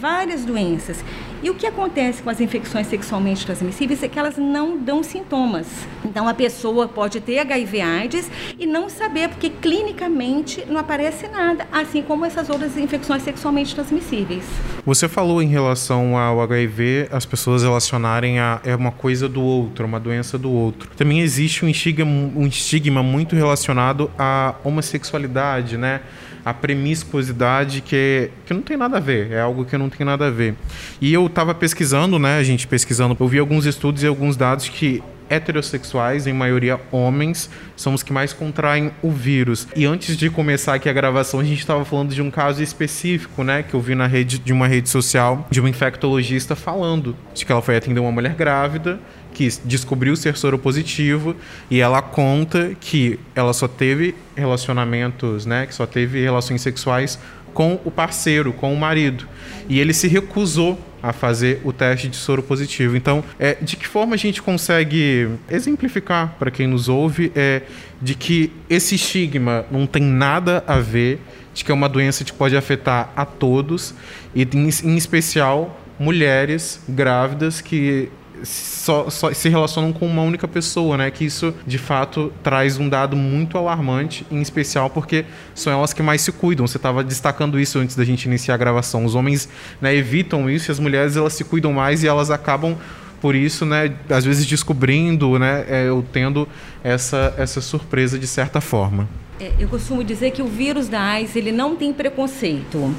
várias 0.00 0.44
doenças. 0.44 1.04
E 1.42 1.48
o 1.48 1.54
que 1.54 1.66
acontece 1.66 2.22
com 2.22 2.28
as 2.28 2.40
infecções 2.40 2.86
sexualmente 2.86 3.46
transmissíveis 3.46 4.02
é 4.02 4.08
que 4.08 4.18
elas 4.18 4.36
não 4.36 4.76
dão 4.76 5.02
sintomas. 5.02 5.66
Então 6.04 6.28
a 6.28 6.34
pessoa 6.34 6.86
pode 6.86 7.20
ter 7.20 7.38
HIV 7.38 7.80
AIDS 7.80 8.30
e 8.58 8.66
não 8.66 8.88
saber, 8.88 9.28
porque 9.28 9.48
clinicamente 9.48 10.64
não 10.68 10.78
aparece 10.78 11.28
nada, 11.28 11.66
assim 11.72 12.02
como 12.02 12.24
essas 12.24 12.50
outras 12.50 12.76
infecções 12.76 13.22
sexualmente 13.22 13.74
transmissíveis. 13.74 14.44
Você 14.84 15.08
falou 15.08 15.42
em 15.42 15.48
relação 15.48 16.16
ao 16.16 16.40
HIV, 16.42 17.08
as 17.10 17.24
pessoas 17.24 17.62
relacionarem 17.62 18.38
a 18.38 18.60
é 18.64 18.74
uma 18.74 18.92
coisa 18.92 19.28
do 19.28 19.42
outro, 19.42 19.86
uma 19.86 20.00
doença 20.00 20.38
do 20.38 20.50
outro. 20.50 20.90
Também 20.96 21.20
existe 21.20 21.64
um 21.64 21.68
estigma, 21.68 22.10
um 22.36 22.46
estigma 22.46 23.02
muito 23.02 23.34
relacionado 23.34 24.10
à 24.18 24.54
homossexualidade, 24.64 25.76
né? 25.76 26.02
A 26.44 26.52
promiscuosidade 26.54 27.80
que, 27.80 28.30
que 28.46 28.54
não 28.54 28.62
tem 28.62 28.76
nada 28.76 28.96
a 28.96 29.00
ver, 29.00 29.30
é 29.32 29.40
algo 29.40 29.64
que 29.64 29.76
não 29.76 29.88
tem 29.88 30.04
nada 30.04 30.26
a 30.26 30.30
ver. 30.30 30.54
E 31.00 31.12
eu 31.12 31.26
estava 31.26 31.54
pesquisando, 31.54 32.18
né, 32.18 32.38
a 32.38 32.42
gente 32.42 32.66
pesquisando, 32.66 33.16
eu 33.18 33.28
vi 33.28 33.38
alguns 33.38 33.66
estudos 33.66 34.02
e 34.02 34.06
alguns 34.06 34.36
dados 34.36 34.68
que 34.68 35.02
heterossexuais, 35.30 36.26
em 36.26 36.32
maioria 36.32 36.78
homens, 36.90 37.48
são 37.76 37.94
os 37.94 38.02
que 38.02 38.12
mais 38.12 38.32
contraem 38.32 38.90
o 39.00 39.10
vírus. 39.12 39.68
E 39.76 39.86
antes 39.86 40.16
de 40.16 40.28
começar 40.28 40.74
aqui 40.74 40.88
a 40.88 40.92
gravação, 40.92 41.38
a 41.38 41.44
gente 41.44 41.60
estava 41.60 41.84
falando 41.84 42.12
de 42.12 42.20
um 42.20 42.30
caso 42.30 42.60
específico, 42.60 43.44
né, 43.44 43.62
que 43.62 43.72
eu 43.72 43.80
vi 43.80 43.94
na 43.94 44.08
rede 44.08 44.38
de 44.40 44.52
uma 44.52 44.66
rede 44.66 44.88
social 44.88 45.46
de 45.48 45.60
uma 45.60 45.70
infectologista 45.70 46.56
falando 46.56 47.16
de 47.32 47.46
que 47.46 47.52
ela 47.52 47.62
foi 47.62 47.76
atender 47.76 48.00
uma 48.00 48.10
mulher 48.10 48.34
grávida 48.34 48.98
que 49.40 49.48
descobriu 49.64 50.14
ser 50.16 50.36
soropositivo 50.36 51.34
e 51.70 51.80
ela 51.80 52.02
conta 52.02 52.76
que 52.78 53.18
ela 53.34 53.54
só 53.54 53.66
teve 53.66 54.14
relacionamentos, 54.36 55.46
né, 55.46 55.64
que 55.64 55.74
só 55.74 55.86
teve 55.86 56.22
relações 56.22 56.60
sexuais 56.60 57.18
com 57.54 57.80
o 57.82 57.90
parceiro, 57.90 58.52
com 58.52 58.74
o 58.74 58.76
marido. 58.76 59.26
E 59.66 59.80
ele 59.80 59.94
se 59.94 60.06
recusou 60.08 60.78
a 61.02 61.14
fazer 61.14 61.62
o 61.64 61.72
teste 61.72 62.06
de 62.06 62.16
soro 62.16 62.42
positivo. 62.42 62.94
Então, 62.98 63.24
é, 63.38 63.56
de 63.62 63.76
que 63.76 63.88
forma 63.88 64.14
a 64.14 64.18
gente 64.18 64.42
consegue 64.42 65.30
exemplificar 65.50 66.36
para 66.38 66.50
quem 66.50 66.66
nos 66.66 66.90
ouve 66.90 67.32
é, 67.34 67.62
de 68.02 68.14
que 68.14 68.52
esse 68.68 68.96
estigma 68.96 69.64
não 69.70 69.86
tem 69.86 70.02
nada 70.02 70.62
a 70.66 70.78
ver, 70.78 71.18
de 71.54 71.64
que 71.64 71.72
é 71.72 71.74
uma 71.74 71.88
doença 71.88 72.24
que 72.24 72.32
pode 72.32 72.54
afetar 72.58 73.10
a 73.16 73.24
todos 73.24 73.94
e, 74.34 74.42
em, 74.42 74.68
em 74.84 74.96
especial, 74.98 75.80
mulheres 75.98 76.80
grávidas 76.86 77.62
que 77.62 78.10
só, 78.44 79.08
só, 79.10 79.32
se 79.32 79.48
relacionam 79.48 79.92
com 79.92 80.06
uma 80.06 80.22
única 80.22 80.48
pessoa, 80.48 80.96
né? 80.96 81.10
Que 81.10 81.24
isso 81.24 81.54
de 81.66 81.78
fato 81.78 82.32
traz 82.42 82.78
um 82.78 82.88
dado 82.88 83.16
muito 83.16 83.58
alarmante, 83.58 84.26
em 84.30 84.40
especial 84.40 84.90
porque 84.90 85.24
são 85.54 85.72
elas 85.72 85.92
que 85.92 86.02
mais 86.02 86.22
se 86.22 86.32
cuidam. 86.32 86.66
Você 86.66 86.76
estava 86.76 87.02
destacando 87.04 87.58
isso 87.58 87.78
antes 87.78 87.96
da 87.96 88.04
gente 88.04 88.24
iniciar 88.24 88.54
a 88.54 88.58
gravação. 88.58 89.04
Os 89.04 89.14
homens 89.14 89.48
né, 89.80 89.94
evitam 89.94 90.48
isso 90.48 90.70
e 90.70 90.72
as 90.72 90.78
mulheres 90.78 91.16
elas 91.16 91.32
se 91.32 91.44
cuidam 91.44 91.72
mais 91.72 92.02
e 92.02 92.08
elas 92.08 92.30
acabam 92.30 92.76
por 93.20 93.34
isso, 93.34 93.66
né, 93.66 93.92
às 94.08 94.24
vezes 94.24 94.46
descobrindo, 94.46 95.38
né, 95.38 95.66
é, 95.68 95.88
eu 95.88 96.02
tendo 96.10 96.48
essa, 96.82 97.34
essa 97.36 97.60
surpresa 97.60 98.18
de 98.18 98.26
certa 98.26 98.62
forma. 98.62 99.06
É, 99.40 99.54
eu 99.58 99.68
costumo 99.68 100.04
dizer 100.04 100.32
que 100.32 100.42
o 100.42 100.46
vírus 100.46 100.86
da 100.86 101.00
AIDS 101.00 101.34
ele 101.34 101.50
não 101.50 101.74
tem 101.74 101.94
preconceito. 101.94 102.94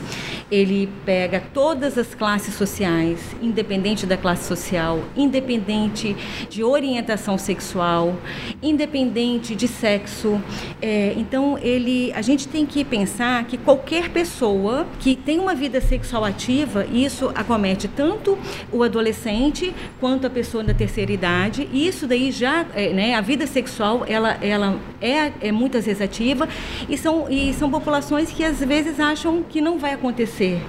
Ele 0.50 0.90
pega 1.06 1.42
todas 1.54 1.98
as 2.00 2.16
classes 2.16 2.56
sociais, 2.56 3.20
independente 3.42 4.08
da 4.08 4.18
classe 4.18 4.48
social, 4.48 5.00
independente 5.16 6.16
de 6.50 6.64
orientação 6.64 7.38
sexual, 7.38 8.18
independente 8.62 9.56
de 9.56 9.68
sexo. 9.68 10.42
É, 10.82 11.14
então 11.16 11.60
ele, 11.60 12.12
a 12.14 12.24
gente 12.24 12.48
tem 12.48 12.66
que 12.66 12.84
pensar 12.84 13.46
que 13.46 13.56
qualquer 13.56 14.10
pessoa 14.10 14.88
que 15.00 15.16
tem 15.16 15.40
uma 15.40 15.54
vida 15.54 15.80
sexual 15.80 16.26
ativa, 16.26 16.86
isso 16.92 17.32
acomete 17.36 17.88
tanto 17.88 18.38
o 18.72 18.82
adolescente 18.82 19.74
quanto 20.00 20.26
a 20.26 20.30
pessoa 20.30 20.64
da 20.64 20.74
terceira 20.74 21.12
idade. 21.12 21.70
E 21.72 21.88
isso 21.88 22.08
daí 22.08 22.32
já, 22.32 22.66
é, 22.74 22.92
né, 22.92 23.14
a 23.14 23.22
vida 23.22 23.46
sexual 23.46 24.04
ela, 24.08 24.38
ela 24.42 24.78
é, 25.00 25.32
é 25.40 25.52
muitas 25.52 25.86
vezes 25.86 26.02
ativa 26.02 26.31
e 26.90 26.98
são, 26.98 27.30
e 27.30 27.54
são 27.54 27.70
populações 27.70 28.32
que 28.32 28.44
às 28.44 28.60
vezes 28.60 29.00
acham 29.00 29.44
que 29.44 29.62
não 29.62 29.78
vai 29.78 29.94
acontecer 29.94 30.62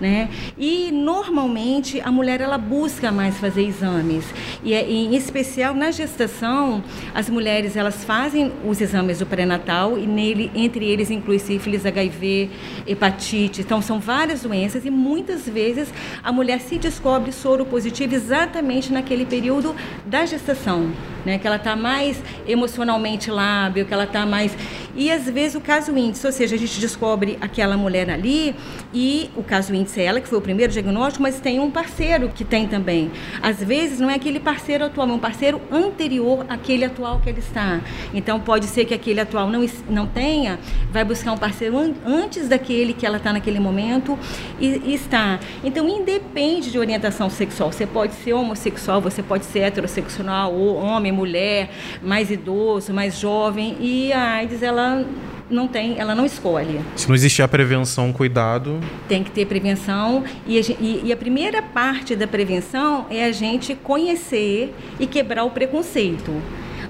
né? 0.00 0.30
E 0.58 0.90
normalmente 0.90 2.00
a 2.00 2.10
mulher 2.10 2.40
ela 2.40 2.56
busca 2.56 3.12
mais 3.12 3.36
fazer 3.36 3.66
exames 3.66 4.24
e 4.64 4.72
é, 4.72 4.88
em 4.88 5.14
especial 5.14 5.74
na 5.74 5.90
gestação 5.90 6.82
as 7.14 7.28
mulheres 7.28 7.76
elas 7.76 8.02
fazem 8.04 8.52
os 8.64 8.80
exames 8.80 9.18
do 9.18 9.26
pré-natal 9.26 9.98
e 9.98 10.06
nele 10.06 10.50
entre 10.54 10.86
eles 10.86 11.10
inclui 11.10 11.38
sífilis, 11.38 11.84
HIV, 11.84 12.50
hepatite, 12.86 13.60
então 13.60 13.82
são 13.82 14.00
várias 14.00 14.42
doenças 14.42 14.84
e 14.84 14.90
muitas 14.90 15.46
vezes 15.46 15.92
a 16.22 16.32
mulher 16.32 16.60
se 16.60 16.78
descobre 16.78 17.32
soro 17.32 17.66
positivo 17.66 18.14
exatamente 18.14 18.92
naquele 18.92 19.26
período 19.26 19.74
da 20.06 20.24
gestação, 20.24 20.90
né? 21.24 21.38
Que 21.38 21.46
ela 21.46 21.56
está 21.56 21.76
mais 21.76 22.22
emocionalmente 22.46 23.30
lábil, 23.30 23.84
que 23.84 23.92
ela 23.92 24.04
está 24.04 24.24
mais 24.24 24.56
e 24.94 25.10
às 25.10 25.28
vezes 25.28 25.54
o 25.54 25.60
caso 25.60 25.96
índice, 25.96 26.26
ou 26.26 26.32
seja, 26.32 26.56
a 26.56 26.58
gente 26.58 26.80
descobre 26.80 27.38
aquela 27.40 27.76
mulher 27.76 28.10
ali 28.10 28.54
e 28.92 29.30
o 29.36 29.42
caso 29.42 29.74
índice 29.74 29.89
é 29.98 30.04
ela, 30.04 30.20
que 30.20 30.28
foi 30.28 30.38
o 30.38 30.42
primeiro 30.42 30.72
diagnóstico, 30.72 31.22
mas 31.22 31.40
tem 31.40 31.58
um 31.58 31.70
parceiro 31.70 32.28
que 32.28 32.44
tem 32.44 32.68
também. 32.68 33.10
Às 33.42 33.62
vezes 33.62 33.98
não 33.98 34.10
é 34.10 34.14
aquele 34.14 34.38
parceiro 34.38 34.84
atual, 34.84 35.08
é 35.08 35.12
um 35.12 35.18
parceiro 35.18 35.60
anterior 35.72 36.44
àquele 36.48 36.84
atual 36.84 37.20
que 37.20 37.28
ele 37.28 37.40
está. 37.40 37.80
Então 38.12 38.38
pode 38.38 38.66
ser 38.66 38.84
que 38.84 38.94
aquele 38.94 39.20
atual 39.20 39.48
não, 39.48 39.66
não 39.88 40.06
tenha, 40.06 40.58
vai 40.92 41.04
buscar 41.04 41.32
um 41.32 41.38
parceiro 41.38 41.78
an 41.78 41.94
antes 42.04 42.48
daquele 42.48 42.92
que 42.92 43.06
ela 43.06 43.16
está 43.16 43.32
naquele 43.32 43.58
momento 43.58 44.18
e, 44.60 44.80
e, 44.84 44.94
está. 44.94 45.40
Então 45.64 45.88
independe 45.88 46.70
de 46.70 46.78
orientação 46.78 47.30
sexual. 47.30 47.72
Você 47.72 47.86
pode 47.86 48.14
ser 48.14 48.32
homossexual, 48.34 49.00
você 49.00 49.22
pode 49.22 49.44
ser 49.44 49.60
heterossexual, 49.60 50.52
ou 50.54 50.76
homem, 50.76 51.12
mulher, 51.12 51.70
mais 52.02 52.30
idoso, 52.30 52.92
mais 52.92 53.18
jovem, 53.18 53.76
e 53.80 54.12
a 54.12 54.34
AIDS 54.34 54.62
ela 54.62 55.04
não 55.50 55.66
tem, 55.66 55.98
ela 55.98 56.14
não 56.14 56.24
escolhe. 56.24 56.80
Se 56.96 57.08
não 57.08 57.14
existir 57.14 57.42
a 57.42 57.48
prevenção, 57.48 58.12
cuidado. 58.12 58.78
Tem 59.08 59.22
que 59.22 59.30
ter 59.30 59.46
prevenção 59.46 60.24
e 60.46 60.58
a, 60.58 60.62
e, 60.80 61.02
e 61.06 61.12
a 61.12 61.16
primeira 61.16 61.60
parte 61.60 62.14
da 62.14 62.26
prevenção 62.26 63.06
é 63.10 63.24
a 63.24 63.32
gente 63.32 63.74
conhecer 63.74 64.74
e 64.98 65.06
quebrar 65.06 65.44
o 65.44 65.50
preconceito. 65.50 66.40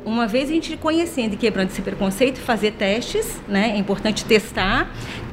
Uma 0.05 0.27
vez 0.27 0.49
a 0.49 0.53
gente 0.53 0.77
conhecendo 0.77 1.35
e 1.35 1.37
quebrando 1.37 1.69
esse 1.71 1.83
preconceito, 1.83 2.39
fazer 2.41 2.73
testes, 2.73 3.39
né? 3.47 3.73
É 3.75 3.77
importante 3.77 4.25
testar, 4.25 4.91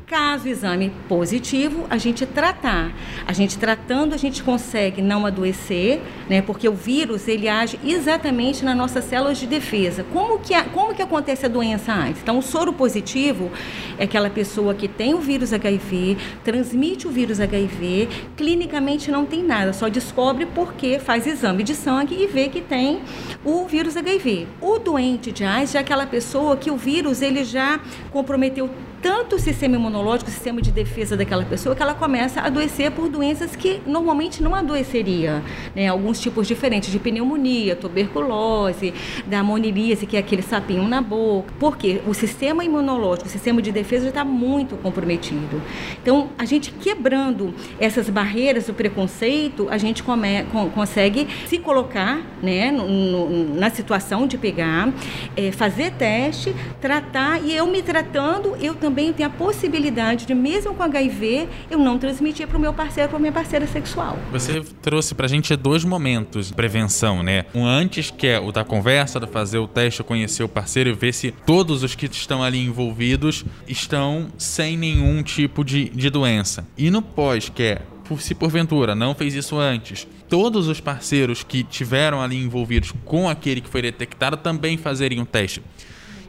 Caso 0.08 0.46
o 0.46 0.48
exame 0.48 0.90
positivo, 1.10 1.86
a 1.90 1.98
gente 1.98 2.26
tratar. 2.26 2.94
A 3.26 3.34
gente 3.34 3.58
tratando, 3.58 4.14
a 4.14 4.18
gente 4.18 4.42
consegue 4.42 5.02
não 5.02 5.26
adoecer, 5.26 6.02
né? 6.30 6.42
Porque 6.42 6.70
o 6.70 6.74
vírus, 6.74 7.28
ele 7.28 7.50
age 7.50 7.78
exatamente 7.84 8.64
nas 8.64 8.78
nossas 8.78 9.04
células 9.04 9.38
de 9.38 9.46
defesa. 9.46 10.06
Como 10.14 10.40
que, 10.40 10.54
a, 10.54 10.64
como 10.64 10.96
que 10.96 11.02
acontece 11.02 11.46
a 11.46 11.50
doença 11.50 11.92
AIDS? 11.92 12.22
Então, 12.24 12.38
o 12.38 12.42
soro 12.42 12.72
positivo 12.72 13.52
é 13.98 14.06
aquela 14.06 14.30
pessoa 14.30 14.74
que 14.74 14.88
tem 14.88 15.14
o 15.14 15.20
vírus 15.20 15.52
HIV, 15.52 16.16
transmite 16.42 17.06
o 17.06 17.12
vírus 17.12 17.42
HIV, 17.42 18.08
clinicamente 18.38 19.12
não 19.12 19.26
tem 19.26 19.44
nada, 19.44 19.74
só 19.74 19.90
descobre 19.90 20.46
porque 20.46 21.00
faz 21.00 21.28
exame 21.28 21.64
de 21.64 21.76
sangue 21.76 22.16
e 22.18 22.28
vê 22.28 22.48
que 22.48 22.62
tem 22.62 23.02
o 23.44 23.66
vírus 23.66 23.98
HIV. 23.98 24.48
O 24.62 24.80
doente 24.80 25.34
de 25.34 25.44
AIDS 25.44 25.76
é 25.76 25.80
aquela 25.80 26.06
pessoa 26.08 26.56
que 26.56 26.72
o 26.72 26.78
vírus, 26.78 27.22
ele 27.22 27.44
já 27.44 27.82
comprometeu 28.10 28.70
tanto 29.08 29.38
o 29.38 29.40
sistema 29.40 29.78
imunológico, 29.78 30.30
o 30.30 30.34
sistema 30.34 30.62
de 30.62 30.70
defesa 30.70 31.16
daquela 31.16 31.46
pessoa, 31.46 31.74
que 31.74 31.82
ela 31.82 31.94
começa 31.94 32.42
a 32.42 32.48
adoecer 32.48 32.92
por 32.92 33.08
doenças 33.08 33.56
que 33.56 33.82
normalmente 33.88 34.44
não 34.44 34.54
adoeceria. 34.54 35.42
Né? 35.74 35.88
Alguns 35.88 36.20
tipos 36.20 36.46
diferentes 36.46 36.92
de 36.92 37.00
pneumonia, 37.00 37.74
tuberculose, 37.74 38.94
da 39.26 39.42
monilíase, 39.42 40.06
que 40.06 40.18
é 40.18 40.20
aquele 40.20 40.42
sapinho 40.42 40.86
na 40.90 41.02
boca. 41.02 41.54
Porque 41.58 42.02
o 42.06 42.14
sistema 42.14 42.66
imunológico, 42.66 43.30
o 43.30 43.32
sistema 43.32 43.62
de 43.62 43.72
defesa 43.72 44.04
já 44.04 44.10
está 44.10 44.26
muito 44.26 44.76
comprometido. 44.76 45.62
Então, 46.02 46.28
a 46.38 46.44
gente 46.44 46.70
quebrando 46.72 47.54
essas 47.80 48.10
barreiras 48.10 48.66
do 48.66 48.74
preconceito, 48.74 49.70
a 49.70 49.78
gente 49.78 50.04
come, 50.04 50.44
com, 50.52 50.70
consegue 50.70 51.30
se 51.48 51.58
colocar 51.60 52.22
né, 52.44 52.72
no, 52.72 52.86
no, 52.90 53.56
na 53.56 53.70
situação 53.70 54.28
de 54.28 54.38
pegar, 54.38 54.92
é, 55.38 55.50
fazer 55.50 55.92
teste, 55.94 56.54
tratar, 56.82 57.42
e 57.42 57.56
eu 57.56 57.66
me 57.68 57.82
tratando, 57.82 58.58
eu 58.62 58.76
também 58.76 58.97
também 58.98 59.14
tem 59.14 59.24
a 59.24 59.30
possibilidade 59.30 60.26
de, 60.26 60.34
mesmo 60.34 60.74
com 60.74 60.82
HIV, 60.82 61.48
eu 61.70 61.78
não 61.78 62.00
transmitir 62.00 62.48
para 62.48 62.58
o 62.58 62.60
meu 62.60 62.74
parceiro, 62.74 63.08
para 63.10 63.20
minha 63.20 63.32
parceira 63.32 63.68
sexual. 63.68 64.18
Você 64.32 64.60
trouxe 64.82 65.14
para 65.14 65.28
a 65.28 65.30
gente 65.30 65.56
dois 65.56 65.84
momentos 65.84 66.48
de 66.48 66.56
prevenção, 66.56 67.22
né? 67.22 67.46
Um 67.54 67.64
antes, 67.64 68.10
que 68.10 68.26
é 68.26 68.40
o 68.40 68.52
da 68.52 68.64
conversa, 68.64 69.20
de 69.20 69.28
fazer 69.28 69.60
o 69.60 69.68
teste, 69.68 70.02
conhecer 70.02 70.42
o 70.42 70.50
parceiro 70.50 70.90
e 70.90 70.94
ver 70.94 71.14
se 71.14 71.32
todos 71.46 71.84
os 71.84 71.94
que 71.94 72.08
estão 72.08 72.42
ali 72.42 72.60
envolvidos 72.60 73.46
estão 73.68 74.30
sem 74.36 74.76
nenhum 74.76 75.22
tipo 75.22 75.64
de, 75.64 75.90
de 75.90 76.10
doença. 76.10 76.68
E 76.76 76.90
no 76.90 77.04
pós, 77.04 77.50
que 77.50 77.62
é 77.62 77.82
se 78.18 78.34
porventura 78.34 78.96
não 78.96 79.14
fez 79.14 79.36
isso 79.36 79.58
antes, 79.58 80.08
todos 80.30 80.68
os 80.70 80.80
parceiros 80.80 81.44
que 81.44 81.62
tiveram 81.62 82.22
ali 82.22 82.38
envolvidos 82.38 82.94
com 83.04 83.28
aquele 83.28 83.60
que 83.60 83.70
foi 83.70 83.82
detectado 83.82 84.38
também 84.38 84.78
fazeriam 84.78 85.24
o 85.24 85.26
teste. 85.26 85.62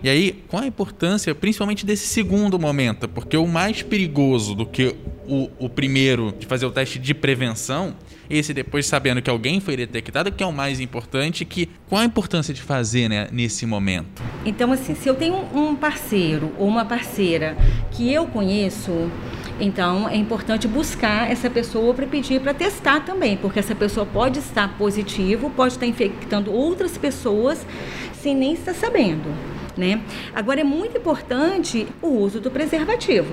E 0.01 0.09
aí, 0.09 0.45
qual 0.49 0.63
a 0.63 0.67
importância, 0.67 1.35
principalmente 1.35 1.85
desse 1.85 2.07
segundo 2.07 2.57
momento? 2.57 3.09
Porque 3.09 3.37
o 3.37 3.49
mais 3.49 3.83
perigoso 3.83 4.55
do 4.55 4.65
que 4.65 4.95
o, 5.27 5.51
o 5.59 5.69
primeiro 5.69 6.33
de 6.39 6.47
fazer 6.47 6.67
o 6.67 6.71
teste 6.71 7.01
de 7.01 7.13
prevenção, 7.13 7.97
esse 8.31 8.55
depois 8.55 8.87
sabendo 8.87 9.21
que 9.21 9.29
alguém 9.29 9.59
foi 9.59 9.77
detectado, 9.77 10.31
que 10.31 10.41
é 10.41 10.47
o 10.47 10.53
mais 10.53 10.79
importante, 10.79 11.45
que 11.45 11.69
qual 11.89 12.01
a 12.01 12.05
importância 12.05 12.55
de 12.55 12.63
fazer 12.63 13.09
né, 13.09 13.27
nesse 13.33 13.67
momento? 13.67 14.23
Então, 14.47 14.71
assim, 14.71 14.95
se 14.95 15.09
eu 15.09 15.17
tenho 15.17 15.35
um 15.53 15.75
parceiro 15.75 16.53
ou 16.59 16.69
uma 16.69 16.85
parceira 16.85 17.57
que 17.91 18.13
eu 18.13 18.25
conheço, 18.29 19.11
então 19.59 20.09
é 20.09 20.15
importante 20.17 20.69
buscar 20.69 21.29
essa 21.29 21.51
pessoa 21.51 21.93
para 21.93 22.07
pedir 22.07 22.41
para 22.41 22.55
testar 22.55 23.01
também, 23.01 23.37
porque 23.37 23.59
essa 23.59 23.75
pessoa 23.75 24.07
pode 24.07 24.39
estar 24.39 24.79
positivo, 24.79 25.51
pode 25.51 25.73
estar 25.75 25.87
infectando 25.87 26.53
outras 26.53 26.97
pessoas 26.97 27.67
sem 28.13 28.37
nem 28.37 28.53
estar 28.53 28.75
sabendo 28.75 29.58
né? 29.79 30.03
Agora 30.35 30.61
é 30.61 30.65
muito 30.65 30.99
importante 30.99 31.87
o 32.03 32.09
uso 32.09 32.41
do 32.41 32.51
preservativo. 32.51 33.33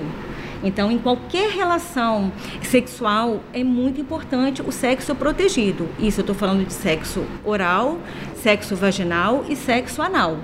Então, 0.62 0.90
em 0.90 0.98
qualquer 0.98 1.50
relação 1.50 2.32
sexual, 2.62 3.40
é 3.52 3.62
muito 3.62 4.00
importante 4.00 4.62
o 4.62 4.72
sexo 4.72 5.14
protegido. 5.14 5.88
Isso 5.98 6.20
eu 6.20 6.22
estou 6.22 6.34
falando 6.34 6.66
de 6.66 6.72
sexo 6.72 7.24
oral, 7.44 7.98
sexo 8.36 8.74
vaginal 8.74 9.44
e 9.48 9.54
sexo 9.54 10.00
anal. 10.00 10.38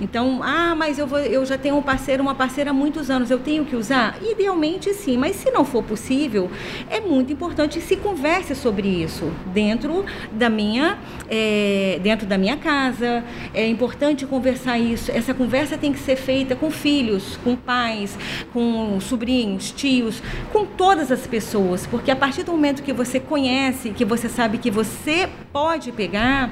Então, 0.00 0.40
ah, 0.42 0.74
mas 0.74 0.98
eu, 0.98 1.06
vou, 1.06 1.18
eu 1.18 1.44
já 1.46 1.56
tenho 1.56 1.76
um 1.76 1.82
parceiro, 1.82 2.22
uma 2.22 2.34
parceira 2.34 2.70
há 2.70 2.72
muitos 2.72 3.10
anos, 3.10 3.30
eu 3.30 3.38
tenho 3.38 3.64
que 3.64 3.76
usar? 3.76 4.18
Idealmente 4.22 4.92
sim, 4.94 5.16
mas 5.16 5.36
se 5.36 5.50
não 5.50 5.64
for 5.64 5.82
possível, 5.82 6.50
é 6.90 7.00
muito 7.00 7.32
importante 7.32 7.80
se 7.80 7.96
converse 7.96 8.54
sobre 8.54 8.88
isso 8.88 9.32
dentro 9.52 10.04
da 10.32 10.48
minha, 10.48 10.98
é, 11.28 11.98
dentro 12.02 12.26
da 12.26 12.36
minha 12.36 12.56
casa. 12.56 13.24
É 13.54 13.66
importante 13.66 14.26
conversar 14.26 14.78
isso. 14.78 15.10
Essa 15.10 15.32
conversa 15.32 15.76
tem 15.78 15.92
que 15.92 15.98
ser 15.98 16.16
feita 16.16 16.54
com 16.54 16.70
filhos, 16.70 17.38
com 17.42 17.56
pais, 17.56 18.18
com 18.52 18.98
sobrinhos, 19.00 19.70
tios, 19.70 20.22
com 20.52 20.64
todas 20.64 21.10
as 21.10 21.26
pessoas, 21.26 21.86
porque 21.86 22.10
a 22.10 22.16
partir 22.16 22.42
do 22.42 22.52
momento 22.52 22.82
que 22.82 22.92
você 22.92 23.18
conhece, 23.18 23.90
que 23.90 24.04
você 24.04 24.28
sabe 24.28 24.58
que 24.58 24.70
você 24.70 25.28
pode 25.52 25.92
pegar, 25.92 26.50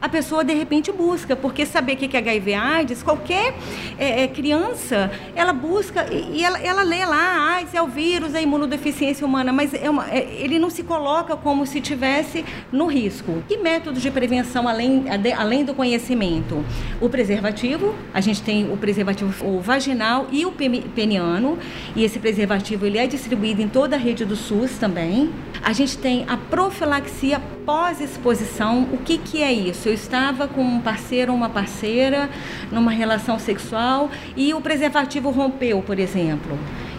a 0.00 0.08
pessoa 0.08 0.44
de 0.44 0.54
repente 0.54 0.92
busca, 0.92 1.34
porque 1.34 1.64
saber 1.64 1.94
o 1.94 1.96
que 1.96 2.16
é 2.16 2.20
HIV 2.20 2.54
AIDS, 2.54 3.02
qualquer 3.02 3.54
é, 3.98 4.22
é, 4.22 4.28
criança, 4.28 5.10
ela 5.34 5.52
busca 5.52 6.06
e, 6.12 6.44
ela, 6.44 6.58
ela 6.58 6.82
lê 6.82 7.04
lá, 7.04 7.54
AIDS 7.54 7.74
é 7.74 7.82
o 7.82 7.86
vírus, 7.86 8.34
é 8.34 8.38
a 8.38 8.42
imunodeficiência 8.42 9.26
humana, 9.26 9.52
mas 9.52 9.74
é 9.74 9.88
uma, 9.88 10.08
é, 10.10 10.26
ele 10.38 10.58
não 10.58 10.70
se 10.70 10.82
coloca 10.82 11.36
como 11.36 11.66
se 11.66 11.80
tivesse 11.80 12.44
no 12.70 12.86
risco. 12.86 13.42
Que 13.48 13.56
métodos 13.56 14.02
de 14.02 14.10
prevenção 14.10 14.68
além, 14.68 15.04
além 15.36 15.64
do 15.64 15.74
conhecimento? 15.74 16.64
O 17.00 17.08
preservativo, 17.08 17.94
a 18.12 18.20
gente 18.20 18.42
tem 18.42 18.70
o 18.70 18.76
preservativo 18.76 19.26
o 19.44 19.60
vaginal 19.60 20.26
e 20.30 20.44
o 20.44 20.52
peniano, 20.52 21.58
e 21.94 22.04
esse 22.04 22.18
preservativo 22.18 22.86
ele 22.86 22.98
é 22.98 23.06
distribuído 23.06 23.62
em 23.62 23.68
toda 23.68 23.96
a 23.96 23.98
rede 23.98 24.24
do 24.24 24.36
SUS 24.36 24.78
também. 24.78 25.30
A 25.62 25.72
gente 25.72 25.98
tem 25.98 26.24
a 26.28 26.36
profilaxia 26.36 27.40
pós-exposição. 27.66 28.84
O 28.92 28.98
que, 28.98 29.18
que 29.18 29.42
é 29.42 29.52
isso? 29.52 29.88
Eu 29.88 29.94
estava 29.94 30.46
com 30.46 30.62
um 30.62 30.80
parceiro 30.80 31.32
ou 31.32 31.36
uma 31.36 31.50
parceira 31.50 32.30
numa 32.70 32.92
relação 32.92 33.38
sexual 33.38 34.08
e 34.36 34.54
o 34.54 34.60
preservativo 34.60 35.30
rompeu, 35.30 35.82
por 35.82 35.98
exemplo. 35.98 36.56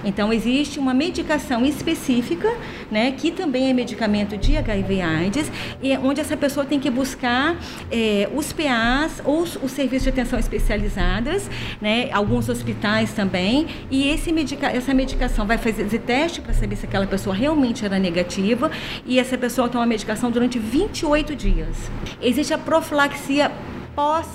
Então, 0.07 0.31
existe 0.31 0.79
uma 0.79 0.93
medicação 0.93 1.65
específica, 1.65 2.49
né, 2.89 3.11
que 3.11 3.29
também 3.29 3.69
é 3.69 3.73
medicamento 3.73 4.37
de 4.37 4.55
HIV/AIDS, 4.55 5.51
e 5.83 5.95
onde 5.97 6.21
essa 6.21 6.37
pessoa 6.37 6.65
tem 6.65 6.79
que 6.79 6.89
buscar 6.89 7.57
é, 7.91 8.29
os 8.33 8.53
PAs 8.53 9.21
ou 9.25 9.41
os, 9.41 9.57
os, 9.57 9.71
serviços 9.71 10.03
de 10.03 10.09
atenção 10.09 10.39
especializadas, 10.39 11.49
né, 11.81 12.09
alguns 12.13 12.47
hospitais 12.47 13.11
também, 13.11 13.67
e 13.91 14.07
esse 14.07 14.31
medica 14.31 14.67
essa 14.67 14.93
medicação 14.93 15.45
vai 15.45 15.57
fazer 15.57 15.83
teste 15.99 16.39
para 16.39 16.53
saber 16.53 16.77
se 16.77 16.85
aquela 16.85 17.05
pessoa 17.05 17.35
realmente 17.35 17.83
era 17.83 17.99
negativa, 17.99 18.71
e 19.05 19.19
essa 19.19 19.37
pessoa 19.37 19.67
toma 19.67 19.83
a 19.83 19.87
medicação 19.87 20.31
durante 20.31 20.57
28 20.57 21.35
dias. 21.35 21.75
Existe 22.21 22.53
a 22.53 22.57
profilaxia 22.57 23.51
pós 23.93 24.25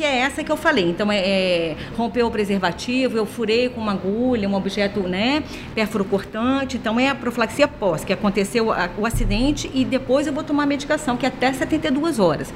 que 0.00 0.04
é 0.06 0.20
essa 0.20 0.42
que 0.42 0.50
eu 0.50 0.56
falei. 0.56 0.88
Então, 0.88 1.12
é, 1.12 1.18
é 1.18 1.76
rompeu 1.94 2.26
o 2.26 2.30
preservativo, 2.30 3.18
eu 3.18 3.26
furei 3.26 3.68
com 3.68 3.82
uma 3.82 3.92
agulha, 3.92 4.48
um 4.48 4.54
objeto, 4.54 5.00
né, 5.00 5.42
pérfuro 5.74 6.06
cortante. 6.06 6.78
Então, 6.78 6.98
é 6.98 7.10
a 7.10 7.14
profilaxia 7.14 7.68
pós, 7.68 8.02
que 8.02 8.10
aconteceu 8.10 8.72
a, 8.72 8.88
o 8.96 9.04
acidente 9.04 9.70
e 9.74 9.84
depois 9.84 10.26
eu 10.26 10.32
vou 10.32 10.42
tomar 10.42 10.62
a 10.62 10.66
medicação, 10.66 11.18
que 11.18 11.26
é 11.26 11.28
até 11.28 11.52
72 11.52 12.18
horas. 12.18 12.50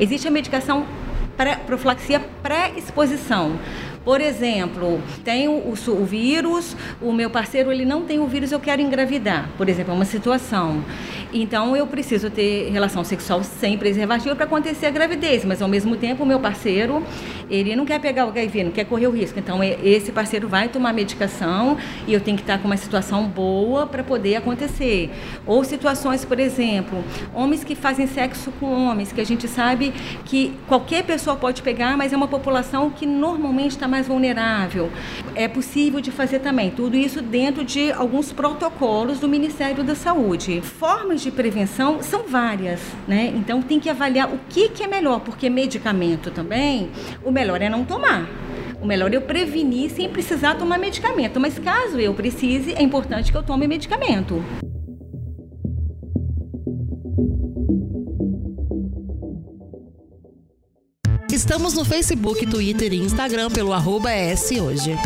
Existe 0.00 0.26
a 0.26 0.32
medicação 0.32 0.84
pré, 1.36 1.54
profilaxia 1.64 2.20
pré-exposição. 2.42 3.56
Por 4.04 4.20
exemplo, 4.20 5.00
tenho 5.22 5.52
o, 5.52 5.72
o, 5.72 6.04
vírus, 6.04 6.74
o 7.00 7.12
meu 7.12 7.30
parceiro 7.30 7.70
ele 7.70 7.84
não 7.84 8.02
tem 8.02 8.18
o 8.18 8.26
vírus, 8.26 8.50
eu 8.50 8.58
quero 8.58 8.82
engravidar. 8.82 9.48
Por 9.56 9.68
exemplo, 9.68 9.92
é 9.92 9.94
uma 9.94 10.04
situação. 10.06 10.82
Então 11.32 11.76
eu 11.76 11.86
preciso 11.86 12.30
ter 12.30 12.70
relação 12.70 13.04
sexual 13.04 13.42
sem 13.44 13.78
preservativo 13.78 14.34
para 14.34 14.44
acontecer 14.44 14.86
a 14.86 14.90
gravidez, 14.90 15.44
mas 15.44 15.62
ao 15.62 15.68
mesmo 15.68 15.96
tempo 15.96 16.24
o 16.24 16.26
meu 16.26 16.40
parceiro, 16.40 17.04
ele 17.48 17.76
não 17.76 17.86
quer 17.86 18.00
pegar 18.00 18.26
o 18.26 18.30
HIV, 18.30 18.64
não 18.64 18.72
quer 18.72 18.84
correr 18.84 19.06
o 19.06 19.10
risco. 19.10 19.38
Então 19.38 19.62
esse 19.62 20.10
parceiro 20.10 20.48
vai 20.48 20.68
tomar 20.68 20.92
medicação 20.92 21.76
e 22.06 22.12
eu 22.12 22.20
tenho 22.20 22.36
que 22.36 22.42
estar 22.42 22.58
com 22.58 22.66
uma 22.66 22.76
situação 22.76 23.26
boa 23.26 23.86
para 23.86 24.02
poder 24.02 24.36
acontecer. 24.36 25.10
Ou 25.46 25.62
situações, 25.62 26.24
por 26.24 26.40
exemplo, 26.40 27.04
homens 27.34 27.62
que 27.62 27.74
fazem 27.74 28.06
sexo 28.06 28.52
com 28.58 28.66
homens, 28.66 29.12
que 29.12 29.20
a 29.20 29.26
gente 29.26 29.46
sabe 29.46 29.92
que 30.24 30.54
qualquer 30.66 31.04
pessoa 31.04 31.36
pode 31.36 31.62
pegar, 31.62 31.96
mas 31.96 32.12
é 32.12 32.16
uma 32.16 32.28
população 32.28 32.90
que 32.90 33.06
normalmente 33.06 33.72
está 33.72 33.86
mais 33.86 34.08
vulnerável. 34.08 34.90
É 35.34 35.46
possível 35.46 36.00
de 36.00 36.10
fazer 36.10 36.40
também 36.40 36.70
tudo 36.70 36.96
isso 36.96 37.22
dentro 37.22 37.64
de 37.64 37.92
alguns 37.92 38.32
protocolos 38.32 39.20
do 39.20 39.28
Ministério 39.28 39.84
da 39.84 39.94
Saúde. 39.94 40.60
Formas 40.60 41.19
de 41.22 41.30
prevenção 41.30 42.02
são 42.02 42.24
várias, 42.26 42.80
né? 43.06 43.32
Então 43.36 43.62
tem 43.62 43.78
que 43.78 43.88
avaliar 43.88 44.32
o 44.32 44.38
que, 44.48 44.68
que 44.68 44.82
é 44.82 44.86
melhor, 44.86 45.20
porque 45.20 45.50
medicamento 45.50 46.30
também, 46.30 46.90
o 47.24 47.30
melhor 47.30 47.60
é 47.60 47.68
não 47.68 47.84
tomar. 47.84 48.28
O 48.80 48.86
melhor 48.86 49.12
é 49.12 49.16
eu 49.16 49.22
prevenir 49.22 49.90
sem 49.90 50.08
precisar 50.08 50.54
tomar 50.54 50.78
medicamento. 50.78 51.38
Mas 51.38 51.58
caso 51.58 52.00
eu 52.00 52.14
precise, 52.14 52.72
é 52.72 52.82
importante 52.82 53.30
que 53.30 53.36
eu 53.36 53.42
tome 53.42 53.66
medicamento. 53.68 54.42
Estamos 61.30 61.74
no 61.74 61.84
Facebook, 61.84 62.46
Twitter 62.46 62.92
e 62.92 62.96
Instagram 62.96 63.50
pelo 63.50 63.72
arroba 63.72 64.10
hoje. 64.62 64.96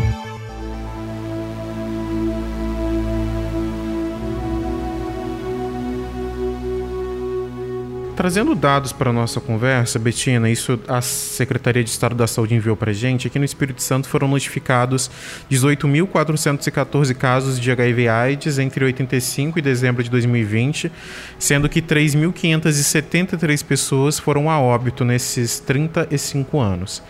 Trazendo 8.15 8.55
dados 8.55 8.93
para 8.93 9.09
a 9.09 9.13
nossa 9.13 9.41
conversa, 9.41 9.99
Betina, 9.99 10.49
isso 10.49 10.79
a 10.87 11.01
Secretaria 11.01 11.83
de 11.83 11.89
Estado 11.89 12.15
da 12.15 12.25
Saúde 12.25 12.55
enviou 12.55 12.77
para 12.77 12.91
a 12.91 12.93
gente. 12.93 13.27
Aqui 13.27 13.37
no 13.37 13.43
Espírito 13.43 13.83
Santo 13.83 14.07
foram 14.07 14.25
notificados 14.29 15.11
18.414 15.51 17.13
casos 17.13 17.59
de 17.59 17.69
HIV/AIDS 17.69 18.57
entre 18.57 18.85
85 18.85 19.59
e 19.59 19.61
dezembro 19.61 20.01
de 20.01 20.09
2020, 20.09 20.89
sendo 21.37 21.67
que 21.67 21.81
3.573 21.81 23.61
pessoas 23.65 24.17
foram 24.17 24.49
a 24.49 24.61
óbito 24.61 25.03
nesses 25.03 25.59
35 25.59 26.57
anos. 26.61 27.03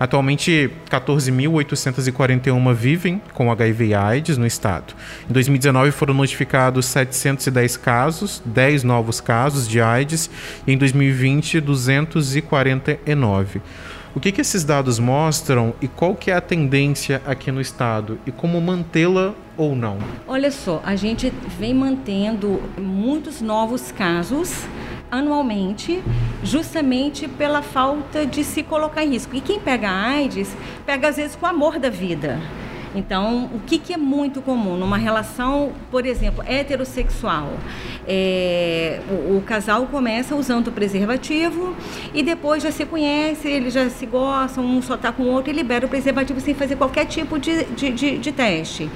Atualmente, 0.00 0.68
14.841 0.90 2.74
vivem 2.74 3.20
com 3.34 3.52
HIV 3.52 3.88
e 3.88 3.94
AIDS 3.94 4.38
no 4.38 4.46
estado. 4.46 4.94
Em 5.28 5.32
2019 5.34 5.90
foram 5.90 6.14
notificados 6.14 6.86
710 6.86 7.76
casos, 7.76 8.42
10 8.46 8.82
novos 8.82 9.20
casos 9.20 9.68
de 9.68 9.78
AIDS, 9.78 10.30
e 10.66 10.72
em 10.72 10.78
2020 10.78 11.60
249. 11.60 13.60
O 14.12 14.18
que, 14.18 14.32
que 14.32 14.40
esses 14.40 14.64
dados 14.64 14.98
mostram 14.98 15.72
e 15.80 15.86
qual 15.86 16.16
que 16.16 16.32
é 16.32 16.34
a 16.34 16.40
tendência 16.40 17.22
aqui 17.24 17.52
no 17.52 17.60
estado 17.60 18.18
e 18.26 18.32
como 18.32 18.60
mantê-la 18.60 19.34
ou 19.56 19.76
não? 19.76 19.98
Olha 20.26 20.50
só, 20.50 20.82
a 20.84 20.96
gente 20.96 21.32
vem 21.60 21.72
mantendo 21.72 22.60
muitos 22.76 23.40
novos 23.40 23.92
casos 23.92 24.64
anualmente, 25.08 26.02
justamente 26.42 27.28
pela 27.28 27.62
falta 27.62 28.26
de 28.26 28.42
se 28.42 28.64
colocar 28.64 29.04
em 29.04 29.10
risco. 29.10 29.36
E 29.36 29.40
quem 29.40 29.60
pega 29.60 29.88
AIDS, 29.88 30.56
pega 30.84 31.08
às 31.08 31.16
vezes 31.16 31.36
com 31.36 31.46
o 31.46 31.48
amor 31.48 31.78
da 31.78 31.88
vida. 31.88 32.40
Então, 32.94 33.48
o 33.54 33.60
que, 33.60 33.78
que, 33.78 33.92
é 33.92 33.96
muito 33.96 34.42
comum 34.42 34.76
numa 34.76 34.96
relação, 34.96 35.72
por 35.90 36.04
exemplo, 36.04 36.42
heterossexual? 36.46 37.52
É, 38.06 39.00
o, 39.08 39.36
o, 39.36 39.42
casal 39.42 39.86
começa 39.86 40.34
usando 40.34 40.72
preservativo 40.72 41.76
e 42.12 42.22
depois 42.22 42.62
já 42.62 42.72
se 42.72 42.84
conhece, 42.84 43.48
eles 43.48 43.74
já 43.74 43.88
se 43.88 44.06
gostam, 44.06 44.64
um 44.64 44.82
só 44.82 44.96
está 44.96 45.12
com 45.12 45.22
o 45.22 45.28
outro 45.28 45.50
e 45.50 45.54
libera 45.54 45.86
o 45.86 45.88
preservativo 45.88 46.40
sem 46.40 46.54
fazer 46.54 46.76
qualquer 46.76 47.06
tipo 47.06 47.38
de, 47.38 47.64
de, 47.66 47.92
de, 47.92 48.18
de 48.18 48.32
teste. 48.32 48.90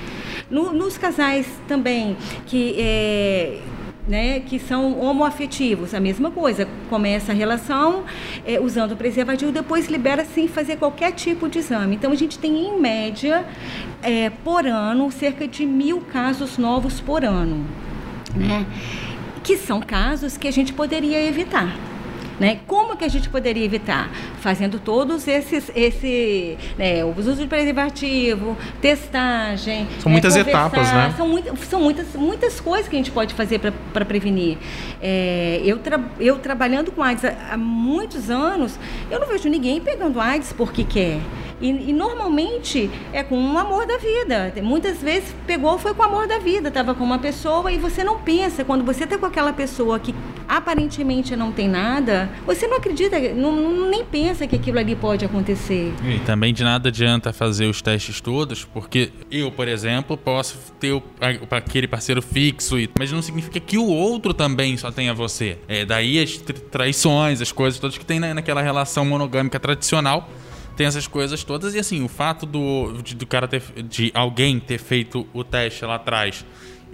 No, 0.50 0.72
nos 0.72 0.98
casais 0.98 1.46
também 1.68 2.16
que 2.46 2.74
é, 2.78 3.58
né, 4.06 4.40
que 4.40 4.58
são 4.58 4.98
homoafetivos, 5.00 5.94
a 5.94 6.00
mesma 6.00 6.30
coisa. 6.30 6.68
Começa 6.90 7.32
a 7.32 7.34
relação 7.34 8.04
é, 8.46 8.60
usando 8.60 8.92
o 8.92 8.96
preservativo, 8.96 9.50
depois 9.50 9.88
libera 9.88 10.24
sem 10.24 10.46
fazer 10.46 10.76
qualquer 10.76 11.12
tipo 11.12 11.48
de 11.48 11.58
exame. 11.58 11.96
Então 11.96 12.12
a 12.12 12.14
gente 12.14 12.38
tem 12.38 12.66
em 12.66 12.78
média 12.78 13.44
é, 14.02 14.30
por 14.30 14.66
ano 14.66 15.10
cerca 15.10 15.48
de 15.48 15.64
mil 15.64 16.00
casos 16.00 16.58
novos 16.58 17.00
por 17.00 17.24
ano, 17.24 17.64
né? 18.34 18.66
Que 19.42 19.56
são 19.56 19.80
casos 19.80 20.36
que 20.36 20.48
a 20.48 20.52
gente 20.52 20.72
poderia 20.72 21.22
evitar. 21.26 21.93
Né? 22.38 22.58
Como 22.66 22.96
que 22.96 23.04
a 23.04 23.08
gente 23.08 23.28
poderia 23.28 23.64
evitar? 23.64 24.10
Fazendo 24.40 24.78
todos 24.78 25.28
esses, 25.28 25.70
esse, 25.74 26.58
né, 26.76 27.04
o 27.04 27.14
uso 27.16 27.34
de 27.34 27.46
preservativo, 27.46 28.56
testagem. 28.80 29.86
São 30.00 30.10
muitas 30.10 30.36
etapas, 30.36 30.92
né? 30.92 31.14
São, 31.16 31.28
muito, 31.28 31.56
são 31.64 31.80
muitas, 31.80 32.14
muitas 32.14 32.60
coisas 32.60 32.88
que 32.88 32.96
a 32.96 32.98
gente 32.98 33.10
pode 33.10 33.34
fazer 33.34 33.60
para 33.92 34.04
prevenir. 34.04 34.58
É, 35.00 35.60
eu, 35.64 35.78
tra, 35.78 36.00
eu 36.18 36.38
trabalhando 36.38 36.90
com 36.90 37.02
AIDS 37.02 37.24
há, 37.24 37.52
há 37.52 37.56
muitos 37.56 38.30
anos, 38.30 38.78
eu 39.10 39.20
não 39.20 39.26
vejo 39.26 39.48
ninguém 39.48 39.80
pegando 39.80 40.20
AIDS 40.20 40.52
porque 40.52 40.84
quer. 40.84 41.18
E, 41.64 41.88
e, 41.88 41.92
normalmente 41.94 42.90
é 43.10 43.22
com 43.22 43.54
o 43.54 43.58
amor 43.58 43.86
da 43.86 43.96
vida. 43.96 44.52
Muitas 44.62 45.00
vezes 45.00 45.34
pegou, 45.46 45.78
foi 45.78 45.94
com 45.94 46.02
o 46.02 46.04
amor 46.04 46.28
da 46.28 46.38
vida. 46.38 46.68
Estava 46.68 46.94
com 46.94 47.02
uma 47.02 47.18
pessoa 47.18 47.72
e 47.72 47.78
você 47.78 48.04
não 48.04 48.20
pensa, 48.20 48.62
quando 48.66 48.84
você 48.84 49.04
está 49.04 49.16
com 49.16 49.24
aquela 49.24 49.50
pessoa 49.50 49.98
que 49.98 50.14
aparentemente 50.46 51.34
não 51.34 51.50
tem 51.50 51.66
nada, 51.66 52.28
você 52.44 52.66
não 52.66 52.76
acredita, 52.76 53.18
não, 53.34 53.88
nem 53.88 54.04
pensa 54.04 54.46
que 54.46 54.56
aquilo 54.56 54.78
ali 54.78 54.94
pode 54.94 55.24
acontecer. 55.24 55.94
E 56.04 56.18
também 56.18 56.52
de 56.52 56.62
nada 56.62 56.90
adianta 56.90 57.32
fazer 57.32 57.64
os 57.64 57.80
testes 57.80 58.20
todos, 58.20 58.62
porque 58.62 59.10
eu, 59.30 59.50
por 59.50 59.66
exemplo, 59.66 60.18
posso 60.18 60.58
ter 60.78 61.02
aquele 61.50 61.88
parceiro 61.88 62.20
fixo, 62.20 62.76
mas 62.98 63.10
não 63.10 63.22
significa 63.22 63.58
que 63.58 63.78
o 63.78 63.86
outro 63.86 64.34
também 64.34 64.76
só 64.76 64.90
tenha 64.90 65.14
você. 65.14 65.56
É 65.66 65.86
daí 65.86 66.22
as 66.22 66.36
traições, 66.70 67.40
as 67.40 67.50
coisas 67.50 67.80
todas 67.80 67.96
que 67.96 68.04
tem 68.04 68.20
naquela 68.20 68.60
relação 68.60 69.06
monogâmica 69.06 69.58
tradicional 69.58 70.28
tem 70.76 70.86
essas 70.86 71.06
coisas 71.06 71.44
todas. 71.44 71.74
E 71.74 71.78
assim, 71.78 72.02
o 72.02 72.08
fato 72.08 72.46
do, 72.46 73.00
de, 73.02 73.14
do 73.14 73.26
cara 73.26 73.48
ter, 73.48 73.62
de 73.88 74.10
alguém 74.14 74.58
ter 74.58 74.78
feito 74.78 75.26
o 75.32 75.44
teste 75.44 75.84
lá 75.84 75.96
atrás 75.96 76.44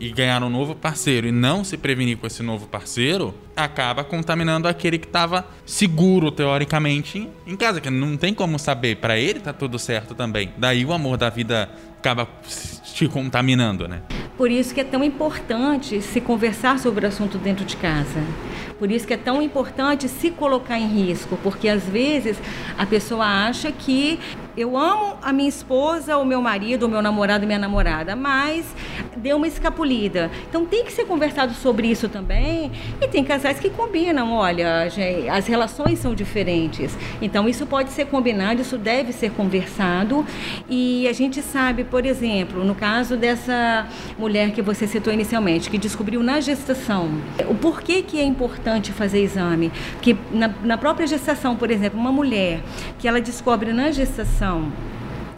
e 0.00 0.10
ganhar 0.10 0.42
um 0.42 0.48
novo 0.48 0.74
parceiro 0.74 1.26
e 1.26 1.32
não 1.32 1.62
se 1.62 1.76
prevenir 1.76 2.16
com 2.16 2.26
esse 2.26 2.42
novo 2.42 2.66
parceiro, 2.66 3.34
acaba 3.54 4.02
contaminando 4.02 4.66
aquele 4.66 4.98
que 4.98 5.06
estava 5.06 5.46
seguro, 5.66 6.30
teoricamente, 6.30 7.28
em 7.46 7.54
casa, 7.54 7.82
que 7.82 7.90
não 7.90 8.16
tem 8.16 8.32
como 8.32 8.58
saber. 8.58 8.96
Para 8.96 9.18
ele 9.18 9.40
tá 9.40 9.52
tudo 9.52 9.78
certo 9.78 10.14
também. 10.14 10.52
Daí 10.56 10.86
o 10.86 10.92
amor 10.94 11.18
da 11.18 11.28
vida 11.28 11.68
acaba 11.98 12.26
te 12.94 13.06
contaminando, 13.08 13.86
né? 13.86 14.00
Por 14.40 14.50
isso 14.50 14.72
que 14.72 14.80
é 14.80 14.84
tão 14.84 15.04
importante 15.04 16.00
se 16.00 16.18
conversar 16.18 16.78
sobre 16.78 17.04
o 17.04 17.08
assunto 17.10 17.36
dentro 17.36 17.62
de 17.62 17.76
casa. 17.76 18.24
Por 18.78 18.90
isso 18.90 19.06
que 19.06 19.12
é 19.12 19.16
tão 19.18 19.42
importante 19.42 20.08
se 20.08 20.30
colocar 20.30 20.78
em 20.78 20.86
risco, 20.86 21.38
porque 21.42 21.68
às 21.68 21.82
vezes 21.82 22.38
a 22.78 22.86
pessoa 22.86 23.26
acha 23.26 23.70
que 23.70 24.18
eu 24.56 24.76
amo 24.76 25.16
a 25.22 25.32
minha 25.32 25.48
esposa, 25.48 26.16
o 26.16 26.24
meu 26.24 26.42
marido, 26.42 26.86
o 26.86 26.88
meu 26.88 27.00
namorado, 27.00 27.46
minha 27.46 27.58
namorada, 27.58 28.16
mas 28.16 28.64
deu 29.16 29.36
uma 29.36 29.46
escapulida. 29.46 30.30
Então 30.48 30.66
tem 30.66 30.84
que 30.84 30.92
ser 30.92 31.04
conversado 31.04 31.54
sobre 31.54 31.88
isso 31.88 32.08
também. 32.08 32.72
E 33.00 33.06
tem 33.06 33.22
casais 33.22 33.60
que 33.60 33.70
combinam, 33.70 34.32
olha, 34.32 34.88
as 35.32 35.46
relações 35.46 35.98
são 35.98 36.14
diferentes. 36.14 36.96
Então 37.22 37.48
isso 37.48 37.66
pode 37.66 37.90
ser 37.90 38.06
combinado, 38.06 38.60
isso 38.60 38.76
deve 38.76 39.12
ser 39.12 39.30
conversado. 39.30 40.26
E 40.68 41.06
a 41.06 41.12
gente 41.12 41.42
sabe, 41.42 41.84
por 41.84 42.04
exemplo, 42.04 42.64
no 42.64 42.74
caso 42.74 43.16
dessa 43.16 43.86
mulher 44.18 44.50
que 44.52 44.62
você 44.62 44.86
citou 44.86 45.12
inicialmente, 45.12 45.70
que 45.70 45.78
descobriu 45.78 46.22
na 46.22 46.40
gestação, 46.40 47.08
o 47.48 47.54
porquê 47.54 48.02
que 48.02 48.18
é 48.18 48.24
importante 48.24 48.92
fazer 48.92 49.22
exame. 49.22 49.70
Que 50.02 50.16
na, 50.32 50.48
na 50.62 50.78
própria 50.78 51.06
gestação, 51.06 51.54
por 51.54 51.70
exemplo, 51.70 51.98
uma 51.98 52.12
mulher 52.12 52.60
que 52.98 53.06
ela 53.06 53.20
descobre 53.20 53.72
na 53.72 53.90
gestação 53.90 54.39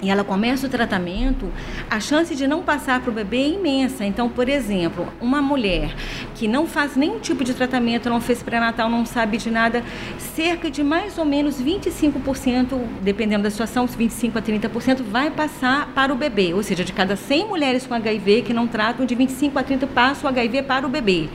e 0.02 0.10
ela 0.10 0.24
começa 0.24 0.66
o 0.66 0.68
tratamento, 0.68 1.48
a 1.88 2.00
chance 2.00 2.34
de 2.34 2.44
não 2.44 2.62
passar 2.62 3.00
para 3.00 3.10
o 3.10 3.14
bebê 3.14 3.36
é 3.36 3.48
imensa. 3.50 4.04
Então, 4.04 4.28
por 4.28 4.48
exemplo, 4.48 5.06
uma 5.20 5.40
mulher 5.40 5.94
que 6.34 6.48
não 6.48 6.66
faz 6.66 6.96
nenhum 6.96 7.20
tipo 7.20 7.44
de 7.44 7.54
tratamento, 7.54 8.10
não 8.10 8.20
fez 8.20 8.42
pré-natal, 8.42 8.90
não 8.90 9.06
sabe 9.06 9.38
de 9.38 9.48
nada, 9.48 9.84
cerca 10.18 10.68
de 10.68 10.82
mais 10.82 11.18
ou 11.18 11.24
menos 11.24 11.62
25%, 11.62 12.80
dependendo 13.00 13.44
da 13.44 13.50
situação, 13.50 13.86
25% 13.86 14.36
a 14.36 14.42
30%, 14.42 15.02
vai 15.04 15.30
passar 15.30 15.92
para 15.94 16.12
o 16.12 16.16
bebê. 16.16 16.52
Ou 16.52 16.64
seja, 16.64 16.82
de 16.82 16.92
cada 16.92 17.14
100 17.14 17.46
mulheres 17.46 17.86
com 17.86 17.94
HIV 17.94 18.42
que 18.42 18.52
não 18.52 18.66
tratam, 18.66 19.06
de 19.06 19.14
25% 19.14 19.52
a 19.56 19.62
30% 19.62 19.86
passa 19.86 20.26
o 20.26 20.28
HIV 20.28 20.64
para 20.64 20.84
o 20.84 20.90
bebê 20.90 21.28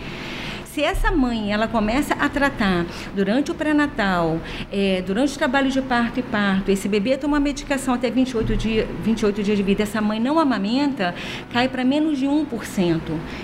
se 0.78 0.84
essa 0.84 1.10
mãe 1.10 1.52
ela 1.52 1.68
começa 1.68 2.14
a 2.14 2.30
tratar 2.30 2.86
durante 3.16 3.50
o 3.50 3.56
pré-natal, 3.56 4.40
é, 4.72 5.02
durante 5.02 5.34
o 5.34 5.38
trabalho 5.40 5.72
de 5.72 5.82
parto 5.82 6.20
e 6.20 6.22
parto, 6.22 6.70
esse 6.70 6.88
bebê 6.88 7.18
toma 7.18 7.40
medicação 7.40 7.96
até 7.96 8.12
28 8.12 8.56
dias, 8.56 8.88
28 9.02 9.42
dias 9.42 9.58
de 9.58 9.64
vida, 9.64 9.82
essa 9.82 10.00
mãe 10.00 10.20
não 10.20 10.38
amamenta, 10.38 11.16
cai 11.52 11.68
para 11.68 11.84
menos 11.84 12.20
de 12.20 12.28
1%. 12.28 13.02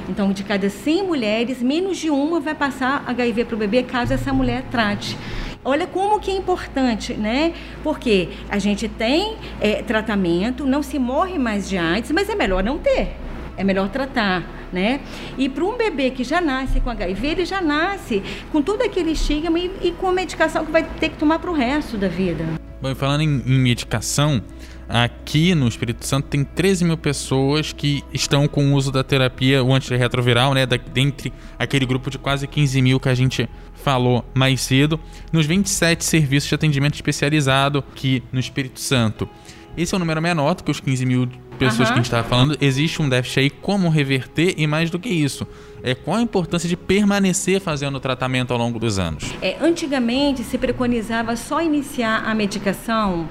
Então, 0.07 0.31
de 0.31 0.43
cada 0.43 0.69
100 0.69 1.07
mulheres, 1.07 1.59
menos 1.59 1.97
de 1.97 2.11
uma 2.11 2.39
vai 2.39 2.53
passar 2.53 3.03
HIV 3.07 3.45
para 3.45 3.55
o 3.55 3.57
bebê 3.57 3.81
caso 3.81 4.13
essa 4.13 4.31
mulher 4.31 4.65
trate. 4.69 5.17
Olha 5.65 5.87
como 5.87 6.19
que 6.19 6.29
é 6.29 6.35
importante, 6.35 7.15
né? 7.15 7.53
Porque 7.83 8.29
a 8.47 8.59
gente 8.59 8.87
tem 8.87 9.37
é, 9.59 9.81
tratamento, 9.81 10.67
não 10.67 10.83
se 10.83 10.99
morre 10.99 11.39
mais 11.39 11.67
de 11.67 11.79
AIDS, 11.79 12.11
mas 12.11 12.29
é 12.29 12.35
melhor 12.35 12.63
não 12.63 12.77
ter 12.77 13.22
é 13.57 13.63
melhor 13.63 13.89
tratar, 13.89 14.43
né? 14.71 15.01
E 15.37 15.47
para 15.49 15.63
um 15.63 15.77
bebê 15.77 16.09
que 16.11 16.23
já 16.23 16.41
nasce 16.41 16.79
com 16.79 16.89
HIV, 16.89 17.27
ele 17.27 17.45
já 17.45 17.61
nasce 17.61 18.23
com 18.51 18.61
todo 18.61 18.81
aquele 18.81 19.11
estigma 19.11 19.57
e, 19.59 19.71
e 19.81 19.91
com 19.91 20.07
a 20.07 20.13
medicação 20.13 20.65
que 20.65 20.71
vai 20.71 20.83
ter 20.83 21.09
que 21.09 21.17
tomar 21.17 21.39
para 21.39 21.51
o 21.51 21.53
resto 21.53 21.97
da 21.97 22.07
vida. 22.07 22.45
Bom, 22.81 22.93
falando 22.95 23.21
em, 23.21 23.43
em 23.45 23.59
medicação, 23.59 24.41
aqui 24.89 25.55
no 25.55 25.67
Espírito 25.67 26.05
Santo 26.05 26.27
tem 26.27 26.43
13 26.43 26.85
mil 26.85 26.97
pessoas 26.97 27.71
que 27.71 28.03
estão 28.13 28.47
com 28.47 28.71
o 28.71 28.75
uso 28.75 28.91
da 28.91 29.03
terapia, 29.03 29.63
o 29.63 29.73
antirretroviral, 29.73 30.53
né? 30.53 30.65
Da, 30.65 30.77
dentre 30.77 31.31
aquele 31.57 31.85
grupo 31.85 32.09
de 32.09 32.17
quase 32.17 32.47
15 32.47 32.81
mil 32.81 32.99
que 32.99 33.09
a 33.09 33.15
gente 33.15 33.49
falou 33.73 34.25
mais 34.33 34.61
cedo, 34.61 34.99
nos 35.31 35.45
27 35.45 36.03
serviços 36.03 36.49
de 36.49 36.55
atendimento 36.55 36.95
especializado 36.95 37.79
aqui 37.79 38.23
no 38.31 38.39
Espírito 38.39 38.79
Santo. 38.79 39.29
Esse 39.75 39.93
é 39.93 39.97
um 39.97 39.99
número 39.99 40.21
menor 40.21 40.53
do 40.53 40.63
que 40.63 40.71
os 40.71 40.79
15 40.79 41.05
mil 41.05 41.27
pessoas 41.57 41.79
uhum. 41.79 41.85
que 41.85 41.91
a 41.93 41.95
gente 41.95 42.05
estava 42.05 42.27
falando. 42.27 42.57
Existe 42.61 43.01
um 43.01 43.09
déficit 43.09 43.39
aí, 43.39 43.49
como 43.49 43.89
reverter 43.89 44.53
e 44.57 44.67
mais 44.67 44.89
do 44.89 44.99
que 44.99 45.09
isso. 45.09 45.47
É, 45.81 45.95
qual 45.95 46.17
a 46.17 46.21
importância 46.21 46.69
de 46.69 46.77
permanecer 46.77 47.59
fazendo 47.59 47.95
o 47.95 47.99
tratamento 47.99 48.53
ao 48.53 48.59
longo 48.59 48.79
dos 48.79 48.99
anos? 48.99 49.33
É, 49.41 49.57
antigamente 49.59 50.43
se 50.43 50.57
preconizava 50.57 51.35
só 51.35 51.61
iniciar 51.61 52.23
a 52.25 52.33
medicação 52.33 53.27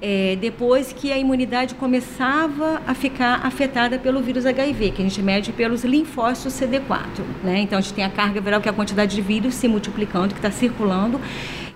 é, 0.00 0.36
depois 0.40 0.92
que 0.92 1.10
a 1.10 1.18
imunidade 1.18 1.74
começava 1.74 2.80
a 2.86 2.94
ficar 2.94 3.44
afetada 3.44 3.98
pelo 3.98 4.20
vírus 4.20 4.44
HIV, 4.46 4.90
que 4.90 5.02
a 5.02 5.04
gente 5.04 5.22
mede 5.22 5.52
pelos 5.52 5.82
linfócitos 5.82 6.52
CD4. 6.52 7.24
Né? 7.42 7.60
Então 7.60 7.78
a 7.78 7.80
gente 7.80 7.94
tem 7.94 8.04
a 8.04 8.10
carga 8.10 8.40
viral, 8.40 8.60
que 8.60 8.68
é 8.68 8.70
a 8.70 8.74
quantidade 8.74 9.16
de 9.16 9.22
vírus 9.22 9.54
se 9.54 9.66
multiplicando, 9.66 10.34
que 10.34 10.38
está 10.38 10.50
circulando 10.50 11.20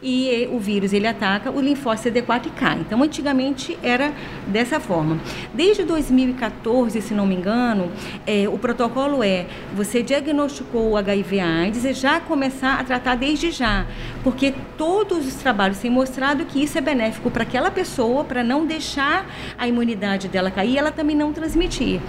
e 0.02 0.48
o 0.50 0.58
vírus 0.58 0.92
ele 0.92 1.06
ataca 1.06 1.50
o 1.50 1.60
linfócito 1.60 2.10
CD4 2.10 2.46
e 2.46 2.50
cai. 2.50 2.78
Então, 2.80 3.02
antigamente 3.02 3.78
era 3.82 4.12
dessa 4.46 4.80
forma. 4.80 5.18
Desde 5.52 5.84
2014, 5.84 7.00
se 7.02 7.12
não 7.12 7.26
me 7.26 7.34
engano, 7.34 7.90
é, 8.26 8.48
o 8.48 8.58
protocolo 8.58 9.22
é 9.22 9.46
você 9.74 10.02
diagnosticou 10.02 10.90
o 10.90 10.96
HIV/AIDS 10.96 11.84
e 11.84 11.92
já 11.92 12.20
começar 12.20 12.80
a 12.80 12.84
tratar 12.84 13.16
desde 13.16 13.50
já, 13.50 13.86
porque 14.22 14.54
todos 14.78 15.26
os 15.26 15.34
trabalhos 15.34 15.78
têm 15.78 15.90
mostrado 15.90 16.44
que 16.44 16.62
isso 16.62 16.78
é 16.78 16.80
benéfico 16.80 17.30
para 17.30 17.42
aquela 17.42 17.70
pessoa, 17.70 18.24
para 18.24 18.42
não 18.42 18.64
deixar 18.64 19.26
a 19.58 19.68
imunidade 19.68 20.28
dela 20.28 20.50
cair, 20.50 20.70
e 20.70 20.78
ela 20.78 20.92
também 20.92 21.16
não 21.16 21.32
transmitir. 21.32 22.00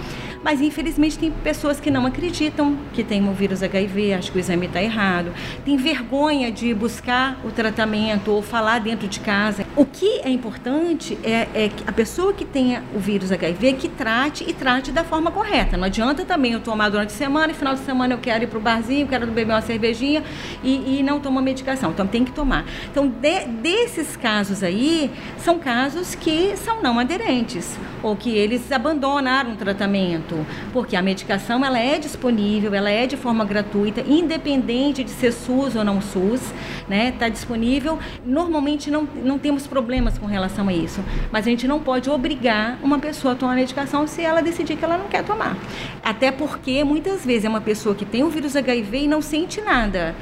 Mas 0.42 0.60
infelizmente 0.60 1.18
tem 1.18 1.30
pessoas 1.30 1.78
que 1.78 1.90
não 1.90 2.06
acreditam 2.06 2.76
que 2.92 3.04
tem 3.04 3.28
o 3.28 3.32
vírus 3.32 3.62
HIV, 3.62 4.14
acho 4.14 4.32
que 4.32 4.38
o 4.38 4.40
exame 4.40 4.66
está 4.66 4.82
errado, 4.82 5.32
tem 5.64 5.76
vergonha 5.76 6.50
de 6.50 6.72
buscar 6.74 7.38
o 7.44 7.50
tratamento 7.50 7.81
ou 8.26 8.42
falar 8.42 8.78
dentro 8.78 9.08
de 9.08 9.20
casa. 9.20 9.66
O 9.76 9.84
que 9.84 10.20
é 10.20 10.28
importante 10.28 11.18
é, 11.22 11.48
é 11.54 11.68
que 11.68 11.84
a 11.86 11.92
pessoa 11.92 12.32
que 12.32 12.44
tenha 12.44 12.82
o 12.94 12.98
vírus 12.98 13.32
HIV 13.32 13.72
que 13.74 13.88
trate 13.88 14.44
e 14.48 14.52
trate 14.52 14.92
da 14.92 15.04
forma 15.04 15.30
correta. 15.30 15.76
Não 15.76 15.84
adianta 15.84 16.24
também 16.24 16.52
eu 16.52 16.60
tomar 16.60 16.88
durante 16.88 17.10
a 17.10 17.16
semana 17.16 17.52
e 17.52 17.54
final 17.54 17.74
de 17.74 17.80
semana 17.80 18.14
eu 18.14 18.18
quero 18.18 18.44
ir 18.44 18.46
para 18.46 18.58
o 18.58 18.62
barzinho, 18.62 19.06
quero 19.06 19.26
beber 19.26 19.52
uma 19.52 19.60
cervejinha 19.60 20.22
e, 20.62 20.98
e 20.98 21.02
não 21.02 21.20
tomar 21.20 21.42
medicação. 21.42 21.90
Então 21.90 22.06
tem 22.06 22.24
que 22.24 22.32
tomar. 22.32 22.64
Então 22.90 23.08
de, 23.08 23.46
desses 23.46 24.16
casos 24.16 24.62
aí 24.62 25.10
são 25.38 25.58
casos 25.58 26.14
que 26.14 26.56
são 26.56 26.82
não 26.82 26.98
aderentes 26.98 27.76
ou 28.02 28.16
que 28.16 28.30
eles 28.30 28.70
abandonaram 28.72 29.52
o 29.52 29.56
tratamento 29.56 30.44
porque 30.72 30.96
a 30.96 31.02
medicação 31.02 31.64
ela 31.64 31.78
é 31.78 31.98
disponível, 31.98 32.74
ela 32.74 32.90
é 32.90 33.06
de 33.06 33.16
forma 33.16 33.44
gratuita, 33.44 34.02
independente 34.06 35.04
de 35.04 35.10
ser 35.10 35.32
SUS 35.32 35.76
ou 35.76 35.84
não 35.84 36.00
SUS, 36.00 36.52
né? 36.88 37.10
Está 37.10 37.28
disponível. 37.28 37.98
Normalmente 38.24 38.90
não, 38.90 39.08
não 39.22 39.38
temos 39.38 39.66
problemas 39.66 40.18
com 40.18 40.26
relação 40.26 40.68
a 40.68 40.72
isso, 40.72 41.00
mas 41.30 41.46
a 41.46 41.50
gente 41.50 41.66
não 41.66 41.80
pode 41.80 42.10
obrigar 42.10 42.78
uma 42.82 42.98
pessoa 42.98 43.34
a 43.34 43.36
tomar 43.36 43.54
medicação 43.54 44.06
se 44.06 44.22
ela 44.22 44.42
decidir 44.42 44.76
que 44.76 44.84
ela 44.84 44.98
não 44.98 45.08
quer 45.08 45.24
tomar. 45.24 45.56
Até 46.02 46.30
porque 46.30 46.84
muitas 46.84 47.24
vezes 47.24 47.44
é 47.44 47.48
uma 47.48 47.60
pessoa 47.60 47.94
que 47.94 48.04
tem 48.04 48.22
o 48.22 48.28
vírus 48.28 48.56
HIV 48.56 48.98
e 48.98 49.08
não 49.08 49.20
sente 49.20 49.60
nada. 49.60 50.14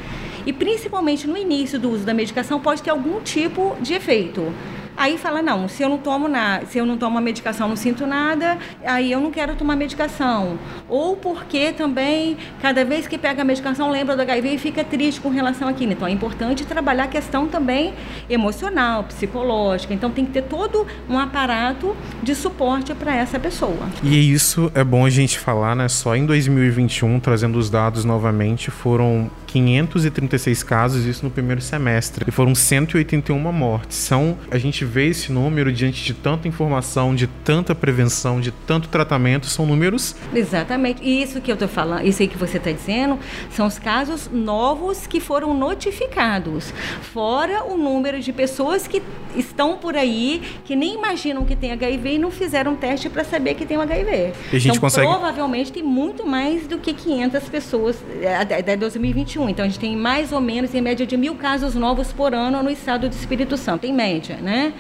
E 0.47 0.53
principalmente 0.53 1.27
no 1.27 1.37
início 1.37 1.79
do 1.79 1.91
uso 1.91 2.05
da 2.05 2.15
medicação 2.15 2.61
pode 2.61 2.83
ter 2.83 2.91
algum 2.91 3.21
tipo 3.21 3.77
de 3.81 3.95
efeito. 3.95 4.53
Aí 5.01 5.17
fala, 5.17 5.41
não, 5.41 5.67
se 5.67 5.83
eu 5.83 5.89
não 5.89 5.97
tomo 5.97 6.29
nada, 6.29 6.67
se 6.67 6.77
eu 6.77 6.85
não 6.85 6.99
tomo 6.99 7.17
a 7.17 7.23
medicação, 7.23 7.67
não 7.67 7.75
sinto 7.75 8.07
nada, 8.07 8.59
aí 8.85 9.11
eu 9.11 9.19
não 9.19 9.31
quero 9.31 9.55
tomar 9.57 9.75
medicação. 9.75 10.59
Ou 10.91 11.17
porque 11.17 11.73
também, 11.73 12.37
cada 12.61 12.85
vez 12.85 13.07
que 13.07 13.17
pega 13.17 13.41
a 13.41 13.45
medicação, 13.45 13.91
lembra 13.91 14.15
do 14.15 14.21
HIV 14.21 14.57
e 14.57 14.59
fica 14.59 14.85
triste 14.85 15.19
com 15.19 15.31
relação 15.31 15.67
àquilo. 15.69 15.93
Então 15.93 16.07
é 16.07 16.11
importante 16.11 16.67
trabalhar 16.67 17.05
a 17.05 17.09
questão 17.09 17.49
também 17.49 17.95
emocional, 18.29 19.05
psicológica. 19.05 19.95
Então 19.95 20.11
tem 20.11 20.27
que 20.27 20.33
ter 20.33 20.43
todo 20.43 20.87
um 21.09 21.19
aparato 21.19 21.97
de 22.23 22.35
suporte 22.35 22.93
para 22.93 23.17
essa 23.17 23.39
pessoa. 23.39 23.89
E 24.03 24.31
isso 24.31 24.71
é 24.75 24.85
bom 24.85 25.07
a 25.07 25.11
gente 25.11 25.39
falar, 25.39 25.75
né? 25.75 25.89
Só 25.89 26.15
em 26.15 26.27
2021, 26.27 27.21
trazendo 27.21 27.59
os 27.59 27.71
dados 27.71 28.05
novamente, 28.05 28.71
foram 28.71 29.31
536 29.51 30.63
casos, 30.63 31.05
isso 31.05 31.25
no 31.25 31.31
primeiro 31.31 31.61
semestre. 31.61 32.25
E 32.27 32.31
foram 32.31 32.55
181 32.55 33.39
mortes. 33.53 33.97
São, 33.97 34.39
a 34.51 34.59
gente 34.59 34.85
vê 34.85 35.09
esse 35.09 35.33
número 35.33 35.73
diante 35.73 36.05
de 36.05 36.15
tanta 36.15 36.47
informação, 36.47 37.15
de 37.15 37.27
tanta 37.27 37.75
prevenção, 37.75 38.41
de 38.41 38.51
tanto 38.51 38.89
tratamento, 38.89 39.47
são 39.47 39.67
números. 39.67 40.15
Exatamente. 40.33 41.03
E 41.03 41.23
isso 41.23 41.41
que 41.41 41.51
eu 41.51 41.55
estou 41.55 41.69
falando, 41.69 42.07
isso 42.07 42.23
aí 42.23 42.29
que 42.29 42.39
você 42.39 42.59
está 42.59 42.71
dizendo, 42.71 43.19
são 43.51 43.67
os 43.67 43.79
casos 43.79 44.31
novos 44.33 45.07
que 45.07 45.21
foram 45.21 45.53
notificados. 45.53 46.73
Fora 47.13 47.65
o 47.65 47.77
número 47.77 48.21
de 48.21 48.33
pessoas 48.33 48.87
que 48.87 49.03
estão 49.37 49.77
por 49.77 49.97
aí, 49.97 50.43
que 50.65 50.77
nem 50.77 50.95
imaginam 50.95 51.45
que 51.45 51.57
tem 51.57 51.73
HIV 51.73 52.15
e 52.15 52.19
não 52.19 52.31
fizeram 52.31 52.77
teste 52.77 53.09
para 53.09 53.25
saber 53.25 53.55
que 53.55 53.67
tem 53.67 53.77
HIV. 53.77 54.33
E 54.53 54.57
a 54.57 54.59
gente 54.59 54.77
então, 54.77 54.81
consegue... 54.81 55.07
provavelmente 55.07 55.73
tem 55.73 55.83
muito 55.83 56.27
mais 56.27 56.67
do 56.67 56.79
que 56.79 56.93
500 56.93 57.49
pessoas 57.49 57.97
é, 58.21 58.37
até 58.37 58.77
2021. 58.77 59.40
Então, 59.49 59.65
a 59.65 59.69
gente 59.69 59.81
tem 59.81 59.97
mais 59.97 60.33
ou 60.33 60.41
menos, 60.41 60.75
em 60.75 60.81
média, 60.81 61.07
de 61.07 61.17
mil 61.17 61.35
casos 61.35 61.75
novos 61.75 62.13
por 62.13 62.35
ano 62.35 62.63
no 62.63 62.71
estado 62.71 63.09
do 63.09 63.13
Espírito 63.13 63.57
Santo, 63.57 63.87
em 63.87 63.93
média, 63.93 64.37
né? 64.37 64.73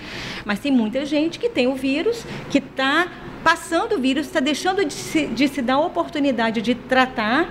Mas 0.44 0.58
tem 0.58 0.72
muita 0.72 1.04
gente 1.04 1.38
que 1.38 1.48
tem 1.48 1.66
o 1.66 1.74
vírus, 1.74 2.24
que 2.50 2.58
está 2.58 3.08
passando 3.42 3.96
o 3.96 3.98
vírus, 3.98 4.26
está 4.26 4.40
deixando 4.40 4.84
de 4.84 4.92
se, 4.92 5.26
de 5.26 5.48
se 5.48 5.62
dar 5.62 5.74
a 5.74 5.80
oportunidade 5.80 6.60
de 6.60 6.74
tratar, 6.74 7.48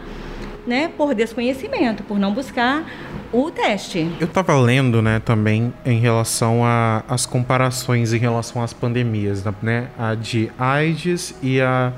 né, 0.67 0.89
por 0.95 1.15
desconhecimento, 1.15 2.03
por 2.03 2.19
não 2.19 2.33
buscar 2.33 2.85
o 3.31 3.49
teste. 3.49 4.11
Eu 4.19 4.27
estava 4.27 4.59
lendo, 4.59 5.01
né, 5.01 5.19
também 5.19 5.73
em 5.85 5.99
relação 5.99 6.61
às 7.07 7.25
comparações 7.25 8.13
em 8.13 8.17
relação 8.17 8.61
às 8.61 8.73
pandemias, 8.73 9.43
né, 9.61 9.87
a 9.97 10.13
de 10.15 10.51
AIDS 10.59 11.35
e 11.41 11.59
a 11.61 11.91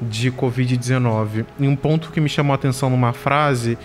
de 0.00 0.30
Covid-19. 0.30 1.44
E 1.58 1.66
um 1.66 1.76
ponto 1.76 2.10
que 2.10 2.20
me 2.20 2.28
chamou 2.28 2.52
a 2.52 2.54
atenção 2.54 2.90
numa 2.90 3.12
frase 3.12 3.76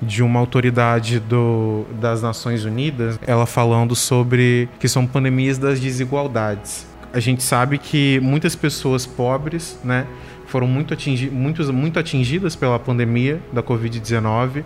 de 0.00 0.22
uma 0.22 0.38
autoridade 0.38 1.18
do, 1.18 1.84
das 2.00 2.22
Nações 2.22 2.64
Unidas, 2.64 3.18
ela 3.26 3.46
falando 3.46 3.94
sobre 3.96 4.68
que 4.78 4.88
são 4.88 5.06
pandemias 5.06 5.58
das 5.58 5.80
desigualdades. 5.80 6.86
a 7.12 7.20
gente 7.20 7.42
sabe 7.42 7.78
que 7.78 8.20
muitas 8.20 8.54
pessoas 8.54 9.06
pobres, 9.06 9.78
né, 9.82 10.06
foram 10.48 10.66
muito, 10.66 10.94
atingi 10.94 11.30
muito, 11.30 11.72
muito 11.72 11.98
atingidas 11.98 12.56
pela 12.56 12.78
pandemia 12.78 13.40
da 13.52 13.62
Covid-19. 13.62 14.64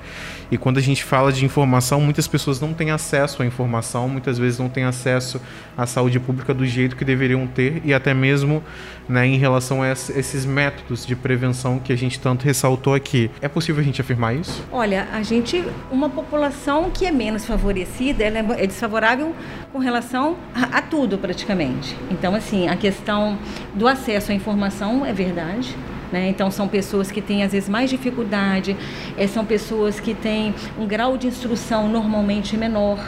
E 0.50 0.56
quando 0.56 0.78
a 0.78 0.80
gente 0.80 1.02
fala 1.02 1.32
de 1.32 1.44
informação, 1.44 2.00
muitas 2.00 2.28
pessoas 2.28 2.60
não 2.60 2.72
têm 2.72 2.90
acesso 2.90 3.42
à 3.42 3.46
informação, 3.46 4.08
muitas 4.08 4.38
vezes 4.38 4.58
não 4.58 4.68
têm 4.68 4.84
acesso 4.84 5.40
à 5.76 5.86
saúde 5.86 6.20
pública 6.20 6.54
do 6.54 6.64
jeito 6.64 6.94
que 6.94 7.04
deveriam 7.04 7.46
ter, 7.46 7.82
e 7.84 7.92
até 7.92 8.14
mesmo 8.14 8.62
né, 9.08 9.26
em 9.26 9.36
relação 9.36 9.82
a 9.82 9.90
esses 9.90 10.44
métodos 10.44 11.04
de 11.04 11.16
prevenção 11.16 11.78
que 11.78 11.92
a 11.92 11.96
gente 11.96 12.20
tanto 12.20 12.44
ressaltou 12.44 12.94
aqui. 12.94 13.30
É 13.40 13.48
possível 13.48 13.80
a 13.80 13.84
gente 13.84 14.00
afirmar 14.00 14.34
isso? 14.34 14.62
Olha, 14.70 15.08
a 15.12 15.22
gente, 15.22 15.64
uma 15.90 16.08
população 16.08 16.90
que 16.90 17.04
é 17.04 17.10
menos 17.10 17.44
favorecida, 17.44 18.22
ela 18.22 18.38
é, 18.38 18.64
é 18.64 18.66
desfavorável 18.66 19.34
com 19.72 19.78
relação 19.78 20.36
a, 20.54 20.78
a 20.78 20.82
tudo 20.82 21.18
praticamente. 21.18 21.96
Então, 22.10 22.34
assim, 22.34 22.68
a 22.68 22.76
questão 22.76 23.38
do 23.74 23.88
acesso 23.88 24.32
à 24.32 24.34
informação 24.34 25.04
é 25.04 25.12
verdade. 25.12 25.76
Né? 26.12 26.28
Então, 26.28 26.50
são 26.50 26.68
pessoas 26.68 27.10
que 27.10 27.22
têm, 27.22 27.42
às 27.42 27.52
vezes, 27.52 27.68
mais 27.68 27.88
dificuldade, 27.88 28.76
é, 29.16 29.26
são 29.26 29.44
pessoas 29.44 29.98
que 29.98 30.12
têm 30.12 30.54
um 30.78 30.86
grau 30.86 31.16
de 31.16 31.26
instrução 31.26 31.88
normalmente 31.88 32.56
menor. 32.56 32.98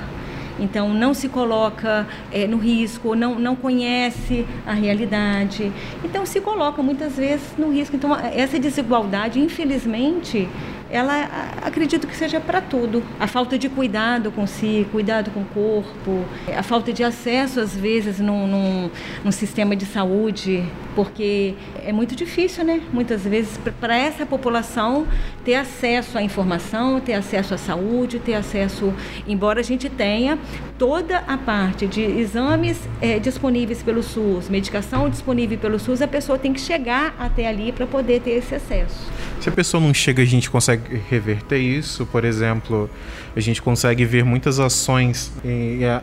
Então, 0.59 0.95
não 0.95 1.13
se 1.13 1.29
coloca 1.29 2.07
é, 2.33 2.47
no 2.47 2.57
risco, 2.57 3.15
não, 3.15 3.39
não 3.39 3.57
conhece 3.57 4.47
a 4.65 4.73
realidade. 4.73 5.73
Então, 6.05 6.25
se 6.25 6.41
coloca 6.41 6.83
muitas 6.83 7.17
vezes 7.17 7.55
no 7.59 7.73
risco. 7.73 7.97
Então, 7.97 8.17
essa 8.17 8.59
desigualdade, 8.59 9.41
infelizmente, 9.41 10.49
ela 10.95 11.29
acredito 11.61 12.07
que 12.07 12.17
seja 12.17 12.39
para 12.39 12.61
tudo. 12.61 13.03
A 13.19 13.27
falta 13.27 13.59
de 13.59 13.69
cuidado 13.69 14.31
com 14.31 14.47
si, 14.47 14.87
cuidado 14.93 15.33
com 15.33 15.41
o 15.41 15.45
corpo, 15.45 16.25
a 16.57 16.63
falta 16.63 16.93
de 16.93 17.03
acesso, 17.03 17.59
às 17.59 17.75
vezes, 17.75 18.21
num, 18.21 18.47
num, 18.47 18.91
num 19.25 19.33
sistema 19.33 19.75
de 19.75 19.87
saúde, 19.87 20.65
porque 20.95 21.55
é 21.85 21.93
muito 21.93 22.15
difícil, 22.15 22.65
né? 22.65 22.81
Muitas 22.93 23.25
vezes, 23.25 23.59
para 23.81 23.97
essa 23.97 24.25
população 24.25 25.05
ter 25.45 25.57
acesso 25.57 26.17
à 26.17 26.23
informação, 26.23 27.01
ter 27.01 27.15
acesso 27.15 27.55
à 27.55 27.59
saúde, 27.59 28.21
ter 28.21 28.35
acesso, 28.35 28.95
embora 29.27 29.59
a 29.59 29.65
gente 29.65 29.89
tenha 29.89 30.39
toda 30.79 31.19
a 31.27 31.37
parte 31.37 31.89
de 31.89 32.03
exames 32.03 32.79
é, 33.01 33.19
disponíveis 33.19 33.83
pelo 33.83 34.03
SUS, 34.03 34.49
medicação 34.49 35.11
disponível 35.11 35.59
pelo 35.59 35.79
SUS, 35.81 36.01
a 36.01 36.09
pessoa 36.09 36.39
tem 36.39 36.53
que 36.53 36.61
chegar 36.61 37.17
até 37.19 37.49
ali 37.49 37.73
para 37.73 37.85
poder 37.87 38.21
ter 38.21 38.33
esse 38.33 38.55
acesso. 38.55 39.11
Se 39.41 39.49
a 39.49 39.53
pessoa 39.53 39.81
não 39.81 39.93
chega, 39.93 40.23
a 40.23 40.27
gente 40.27 40.49
consegue 40.49 40.84
reverter 41.09 41.59
isso. 41.59 42.07
Por 42.07 42.25
exemplo, 42.25 42.89
a 43.35 43.41
gente 43.41 43.61
consegue 43.61 44.05
ver 44.05 44.25
muitas 44.25 44.61
ações 44.61 45.33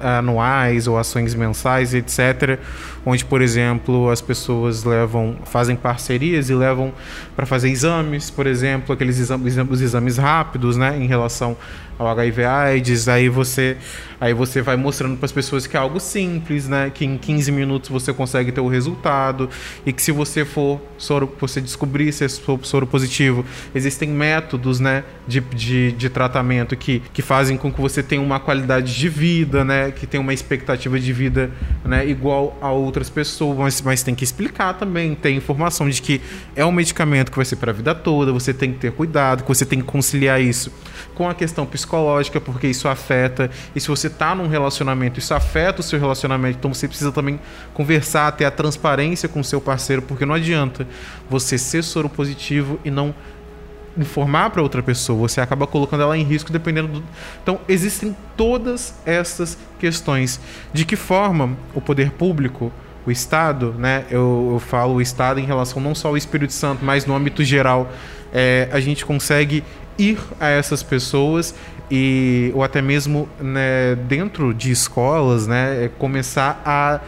anuais 0.01 0.87
ou 0.87 0.97
ações 0.97 1.33
mensais, 1.33 1.93
etc., 1.93 2.59
onde, 3.05 3.25
por 3.25 3.41
exemplo, 3.41 4.09
as 4.09 4.21
pessoas 4.21 4.83
levam, 4.83 5.37
fazem 5.45 5.75
parcerias 5.75 6.49
e 6.49 6.53
levam 6.53 6.93
para 7.35 7.45
fazer 7.45 7.69
exames, 7.69 8.29
por 8.29 8.45
exemplo, 8.45 8.93
aqueles 8.93 9.19
exames, 9.19 9.57
exames 9.81 10.17
rápidos, 10.17 10.77
né, 10.77 10.97
em 10.97 11.07
relação 11.07 11.57
ao 12.01 12.07
HIV/AIDS. 12.07 13.07
Aí 13.07 13.29
você, 13.29 13.77
aí 14.19 14.33
você 14.33 14.61
vai 14.61 14.75
mostrando 14.75 15.17
para 15.17 15.25
as 15.25 15.31
pessoas 15.31 15.67
que 15.67 15.77
é 15.77 15.79
algo 15.79 15.99
simples, 15.99 16.67
né, 16.67 16.91
que 16.93 17.05
em 17.05 17.17
15 17.17 17.51
minutos 17.51 17.89
você 17.89 18.11
consegue 18.11 18.51
ter 18.51 18.61
o 18.61 18.67
resultado. 18.67 19.49
E 19.85 19.93
que 19.93 20.01
se 20.01 20.11
você 20.11 20.43
for 20.43 20.81
soro, 20.97 21.31
você 21.39 21.61
descobrir 21.61 22.11
se 22.11 22.25
é 22.25 22.27
soro 22.27 22.87
positivo, 22.87 23.45
existem 23.75 24.09
métodos, 24.09 24.79
né, 24.79 25.03
de, 25.27 25.39
de, 25.39 25.91
de 25.91 26.09
tratamento 26.09 26.75
que, 26.75 27.01
que 27.13 27.21
fazem 27.21 27.55
com 27.55 27.71
que 27.71 27.79
você 27.79 28.01
tenha 28.01 28.21
uma 28.21 28.39
qualidade 28.39 28.95
de 28.95 29.09
vida, 29.09 29.63
né, 29.63 29.91
que 29.91 30.07
tenha 30.07 30.21
uma 30.21 30.33
expectativa 30.33 30.99
de 30.99 31.13
vida, 31.13 31.51
né, 31.85 32.07
igual 32.07 32.57
a 32.61 32.71
outras 32.71 33.09
pessoas, 33.09 33.57
mas, 33.57 33.81
mas 33.81 34.03
tem 34.03 34.15
que 34.15 34.23
explicar 34.23 34.73
também, 34.73 35.13
tem 35.13 35.37
informação 35.37 35.87
de 35.89 36.01
que 36.01 36.21
é 36.55 36.65
um 36.65 36.71
medicamento 36.71 37.29
que 37.29 37.37
vai 37.37 37.45
ser 37.45 37.57
para 37.57 37.71
a 37.71 37.73
vida 37.73 37.93
toda, 37.93 38.31
você 38.31 38.53
tem 38.53 38.71
que 38.73 38.79
ter 38.79 38.91
cuidado, 38.91 39.43
que 39.43 39.49
você 39.49 39.65
tem 39.65 39.79
que 39.79 39.85
conciliar 39.85 40.41
isso 40.41 40.71
com 41.13 41.29
a 41.29 41.33
questão 41.33 41.65
psicológica, 41.65 41.90
porque 42.39 42.67
isso 42.67 42.87
afeta. 42.87 43.49
E 43.75 43.79
se 43.79 43.87
você 43.87 44.07
está 44.07 44.33
num 44.35 44.47
relacionamento, 44.47 45.19
isso 45.19 45.33
afeta 45.33 45.81
o 45.81 45.83
seu 45.83 45.99
relacionamento, 45.99 46.57
então 46.57 46.73
você 46.73 46.87
precisa 46.87 47.11
também 47.11 47.39
conversar, 47.73 48.31
ter 48.31 48.45
a 48.45 48.51
transparência 48.51 49.27
com 49.27 49.39
o 49.39 49.43
seu 49.43 49.59
parceiro, 49.59 50.01
porque 50.01 50.25
não 50.25 50.35
adianta 50.35 50.87
você 51.29 51.57
ser 51.57 51.83
soro 51.83 52.09
positivo 52.09 52.79
e 52.85 52.91
não 52.91 53.13
informar 53.97 54.49
para 54.49 54.61
outra 54.61 54.81
pessoa, 54.81 55.27
você 55.27 55.41
acaba 55.41 55.67
colocando 55.67 56.03
ela 56.03 56.17
em 56.17 56.23
risco 56.23 56.51
dependendo 56.51 56.87
do. 56.87 57.03
Então, 57.43 57.59
existem 57.67 58.15
todas 58.37 58.95
essas 59.05 59.57
questões. 59.79 60.39
De 60.73 60.85
que 60.85 60.95
forma 60.95 61.57
o 61.73 61.81
poder 61.81 62.11
público, 62.11 62.71
o 63.05 63.11
Estado, 63.11 63.73
né? 63.77 64.05
Eu, 64.09 64.51
eu 64.53 64.59
falo 64.59 64.95
o 64.95 65.01
Estado 65.01 65.39
em 65.39 65.45
relação 65.45 65.81
não 65.81 65.95
só 65.95 66.09
ao 66.09 66.17
Espírito 66.17 66.53
Santo, 66.53 66.85
mas 66.85 67.05
no 67.05 67.15
âmbito 67.15 67.43
geral, 67.43 67.91
é, 68.33 68.69
a 68.71 68.79
gente 68.79 69.05
consegue 69.05 69.63
ir 69.97 70.19
a 70.39 70.47
essas 70.47 70.81
pessoas 70.81 71.53
e 71.91 72.51
ou 72.55 72.63
até 72.63 72.81
mesmo 72.81 73.27
né, 73.39 73.95
dentro 74.07 74.53
de 74.53 74.71
escolas, 74.71 75.45
né, 75.45 75.85
é 75.85 75.89
começar 75.89 76.61
a 76.65 77.01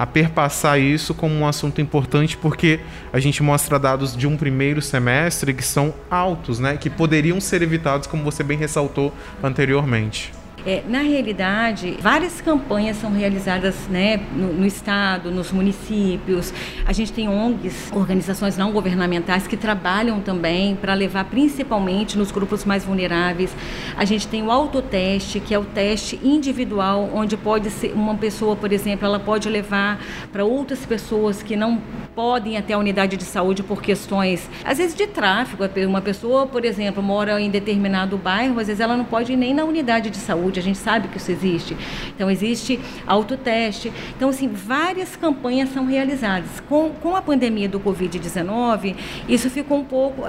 a 0.00 0.06
perpassar 0.06 0.80
isso 0.80 1.12
como 1.12 1.34
um 1.34 1.46
assunto 1.46 1.78
importante 1.78 2.34
porque 2.34 2.80
a 3.12 3.20
gente 3.20 3.42
mostra 3.42 3.78
dados 3.78 4.16
de 4.16 4.26
um 4.26 4.34
primeiro 4.34 4.80
semestre 4.80 5.52
que 5.52 5.62
são 5.62 5.92
altos, 6.10 6.58
né, 6.58 6.78
que 6.78 6.88
poderiam 6.88 7.38
ser 7.38 7.60
evitados, 7.60 8.06
como 8.06 8.24
você 8.24 8.42
bem 8.42 8.56
ressaltou 8.56 9.12
anteriormente. 9.42 10.32
É, 10.66 10.82
na 10.86 11.00
realidade, 11.00 11.96
várias 12.00 12.40
campanhas 12.40 12.96
são 12.98 13.12
realizadas 13.12 13.88
né, 13.88 14.20
no, 14.34 14.52
no, 14.52 14.66
Estado, 14.66 15.30
nos 15.30 15.50
municípios. 15.52 16.52
A 16.86 16.92
gente 16.92 17.12
tem 17.12 17.28
ONGs, 17.28 17.90
organizações 17.92 18.56
não 18.56 18.72
governamentais, 18.72 19.46
que 19.46 19.56
trabalham 19.56 20.20
também 20.20 20.76
para 20.76 20.92
levar 20.94 21.24
principalmente 21.24 22.18
nos 22.18 22.30
grupos 22.30 22.64
mais 22.64 22.84
vulneráveis. 22.84 23.54
A 23.96 24.04
gente 24.04 24.26
tem 24.28 24.42
o 24.42 24.50
autoteste, 24.50 25.40
que 25.40 25.54
é 25.54 25.58
o 25.58 25.64
teste 25.64 26.20
individual, 26.22 27.10
onde 27.14 27.36
pode 27.36 27.70
ser 27.70 27.92
uma 27.92 28.14
pessoa, 28.14 28.56
por 28.56 28.72
exemplo, 28.72 29.06
ela 29.06 29.18
pode 29.18 29.48
levar 29.48 30.00
para 30.32 30.44
outras 30.44 30.84
pessoas 30.84 31.42
que 31.42 31.56
não 31.56 31.80
podem 32.14 32.56
até 32.56 32.74
a 32.74 32.78
unidade 32.78 33.16
de 33.16 33.24
saúde 33.24 33.62
por 33.62 33.80
questões, 33.80 34.48
às 34.64 34.78
vezes 34.78 34.94
de 34.94 35.06
tráfego. 35.06 35.64
Uma 35.86 36.00
pessoa, 36.00 36.46
por 36.46 36.64
exemplo, 36.64 37.02
mora 37.02 37.40
em 37.40 37.50
determinado 37.50 38.16
bairro, 38.16 38.58
às 38.58 38.66
vezes 38.66 38.80
ela 38.80 38.96
não 38.96 39.04
pode 39.04 39.32
ir 39.32 39.36
nem 39.36 39.54
na 39.54 39.64
unidade 39.64 40.10
de 40.10 40.16
saúde, 40.16 40.49
a 40.58 40.62
gente 40.62 40.78
sabe 40.78 41.08
que 41.08 41.18
isso 41.18 41.30
existe. 41.30 41.76
Então, 42.14 42.30
existe 42.30 42.80
autoteste. 43.06 43.92
Então, 44.16 44.30
assim, 44.30 44.48
várias 44.48 45.16
campanhas 45.16 45.72
são 45.72 45.86
realizadas. 45.86 46.60
Com, 46.68 46.90
com 47.00 47.14
a 47.14 47.22
pandemia 47.22 47.68
do 47.68 47.78
Covid-19, 47.78 48.96
isso 49.28 49.50
ficou 49.50 49.78
um 49.78 49.84
pouco 49.84 50.24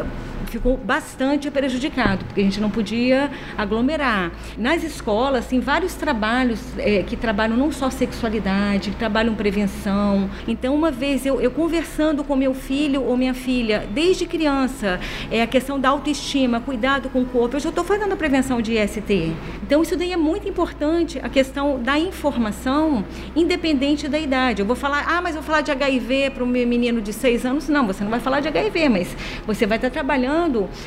ficou 0.52 0.78
bastante 0.78 1.50
prejudicado, 1.50 2.26
porque 2.26 2.42
a 2.42 2.44
gente 2.44 2.60
não 2.60 2.70
podia 2.70 3.32
aglomerar. 3.58 4.32
Nas 4.58 4.84
escolas, 4.84 5.48
tem 5.48 5.60
vários 5.60 5.96
trabalhos 5.96 6.60
é, 6.78 7.04
que 7.04 7.16
trabalham 7.16 7.56
não 7.56 7.72
só 7.72 7.90
sexualidade, 7.90 8.92
que 8.92 8.98
trabalham 8.98 9.34
prevenção. 9.34 10.30
Então, 10.48 10.76
uma 10.76 10.92
vez 10.92 11.26
eu, 11.26 11.40
eu 11.40 11.52
conversando 11.52 12.24
com 12.24 12.36
meu 12.36 12.54
filho 12.54 13.04
ou 13.04 13.16
minha 13.16 13.34
filha, 13.34 13.88
desde 13.92 14.26
criança, 14.26 15.00
é 15.32 15.42
a 15.42 15.48
questão 15.48 15.80
da 15.80 15.90
autoestima, 15.90 16.60
cuidado 16.60 17.10
com 17.10 17.22
o 17.22 17.26
corpo, 17.26 17.56
eu 17.56 17.60
já 17.60 17.70
estou 17.70 17.84
fazendo 17.84 18.12
a 18.14 18.18
prevenção 18.18 18.62
de 18.62 18.78
IST. 18.78 19.34
Então, 19.64 19.82
isso 19.82 19.96
daí 19.96 20.12
é 20.12 20.18
muito 20.18 20.48
importante, 20.50 21.20
a 21.24 21.30
questão 21.30 21.82
da 21.82 21.98
informação, 21.98 23.06
independente 23.36 24.08
da 24.10 24.20
idade. 24.20 24.62
Eu 24.62 24.66
vou 24.66 24.76
falar, 24.76 25.06
ah, 25.08 25.22
mas 25.22 25.36
eu 25.36 25.42
vou 25.42 25.48
falar 25.48 25.62
de 25.62 25.72
HIV 25.72 26.32
para 26.32 26.44
um 26.44 26.48
menino 26.48 27.02
de 27.02 27.14
6 27.14 27.46
anos. 27.46 27.70
Não, 27.70 27.88
você 27.88 28.04
não 28.04 28.12
vai 28.12 28.20
falar 28.20 28.42
de 28.42 28.48
HIV, 28.50 28.90
mas 28.90 29.16
você 29.46 29.66
vai 29.66 29.78
estar 29.78 29.90
trabalhando 29.90 30.41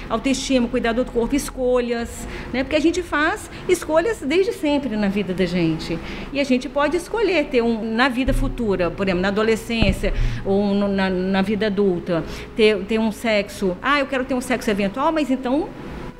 autoestima, 0.08 0.68
cuidado 0.68 1.04
do 1.04 1.10
corpo, 1.10 1.34
escolhas, 1.34 2.26
né? 2.52 2.62
Porque 2.62 2.76
a 2.76 2.80
gente 2.80 3.02
faz 3.02 3.50
escolhas 3.68 4.20
desde 4.20 4.52
sempre 4.52 4.96
na 4.96 5.08
vida 5.08 5.34
da 5.34 5.44
gente. 5.44 5.98
E 6.32 6.40
a 6.40 6.44
gente 6.44 6.68
pode 6.68 6.96
escolher 6.96 7.46
ter 7.46 7.62
um 7.62 7.94
na 7.94 8.08
vida 8.08 8.32
futura, 8.32 8.90
por 8.90 9.06
exemplo, 9.06 9.22
na 9.22 9.28
adolescência 9.28 10.12
ou 10.44 10.74
no, 10.74 10.88
na, 10.88 11.10
na 11.10 11.42
vida 11.42 11.66
adulta, 11.66 12.24
ter, 12.56 12.78
ter 12.84 12.98
um 12.98 13.12
sexo. 13.12 13.76
Ah, 13.82 14.00
eu 14.00 14.06
quero 14.06 14.24
ter 14.24 14.34
um 14.34 14.40
sexo 14.40 14.70
eventual, 14.70 15.12
mas 15.12 15.30
então 15.30 15.68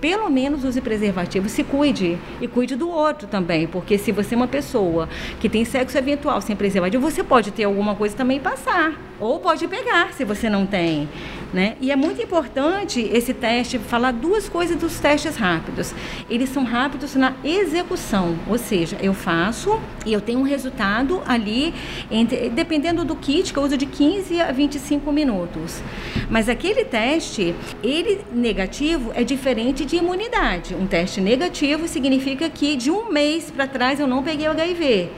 pelo 0.05 0.29
menos 0.29 0.65
use 0.65 0.83
preservativo, 0.83 1.49
se 1.49 1.65
cuide 1.65 2.19
e 2.39 2.47
cuide 2.47 2.77
do 2.77 2.91
outro 2.91 3.27
também, 3.27 3.67
porque 3.67 3.97
se 3.97 4.13
você 4.13 4.35
é 4.35 4.37
uma 4.37 4.47
pessoa 4.47 5.09
que 5.41 5.49
tem 5.49 5.65
sexo 5.65 5.97
eventual 5.97 6.43
sem 6.43 6.55
preservativo, 6.55 7.11
você 7.11 7.25
pode 7.25 7.51
ter 7.51 7.65
alguma 7.65 7.95
coisa 7.95 8.15
também 8.15 8.39
passar, 8.39 8.93
ou 9.19 9.41
pode 9.41 9.67
pegar 9.67 10.13
se 10.13 10.23
você 10.23 10.51
não 10.51 10.67
tem. 10.67 11.09
Né? 11.55 11.77
E 11.81 11.93
é 11.93 11.95
muito 11.95 12.21
importante 12.21 13.01
esse 13.01 13.33
teste 13.33 13.79
falar 13.79 14.11
duas 14.11 14.49
coisas 14.49 14.77
dos 14.77 14.99
testes 14.99 15.37
rápidos. 15.37 15.95
Eles 16.29 16.49
são 16.49 16.65
rápidos 16.65 17.15
na 17.15 17.33
execução, 17.45 18.37
ou 18.49 18.59
seja, 18.59 18.97
eu 19.01 19.15
faço 19.15 19.81
e 20.05 20.13
eu 20.13 20.21
tenho 20.21 20.41
um 20.41 20.43
resultado 20.43 21.23
ali, 21.25 21.73
entre, 22.11 22.49
dependendo 22.49 23.05
do 23.05 23.15
kit, 23.15 23.53
que 23.53 23.57
eu 23.57 23.63
uso 23.63 23.77
de 23.77 23.87
15 23.87 24.41
a 24.41 24.51
25 24.51 25.13
minutos. 25.13 25.81
Mas 26.29 26.49
aquele 26.49 26.85
teste, 26.85 27.55
ele 27.85 28.23
negativo 28.33 29.13
é 29.15 29.23
diferente 29.23 29.85
de 29.85 29.95
imunidade. 29.95 30.75
Um 30.75 30.89
teste 30.89 31.21
negativo 31.21 31.87
significa 31.87 32.51
que 32.51 32.75
de 32.75 32.91
um 32.91 33.13
mês 33.13 33.49
para 33.53 33.69
trás 33.69 34.01
eu 34.01 34.09
não 34.09 34.25
peguei 34.25 34.49
o 34.49 34.51
HIV. 34.51 35.09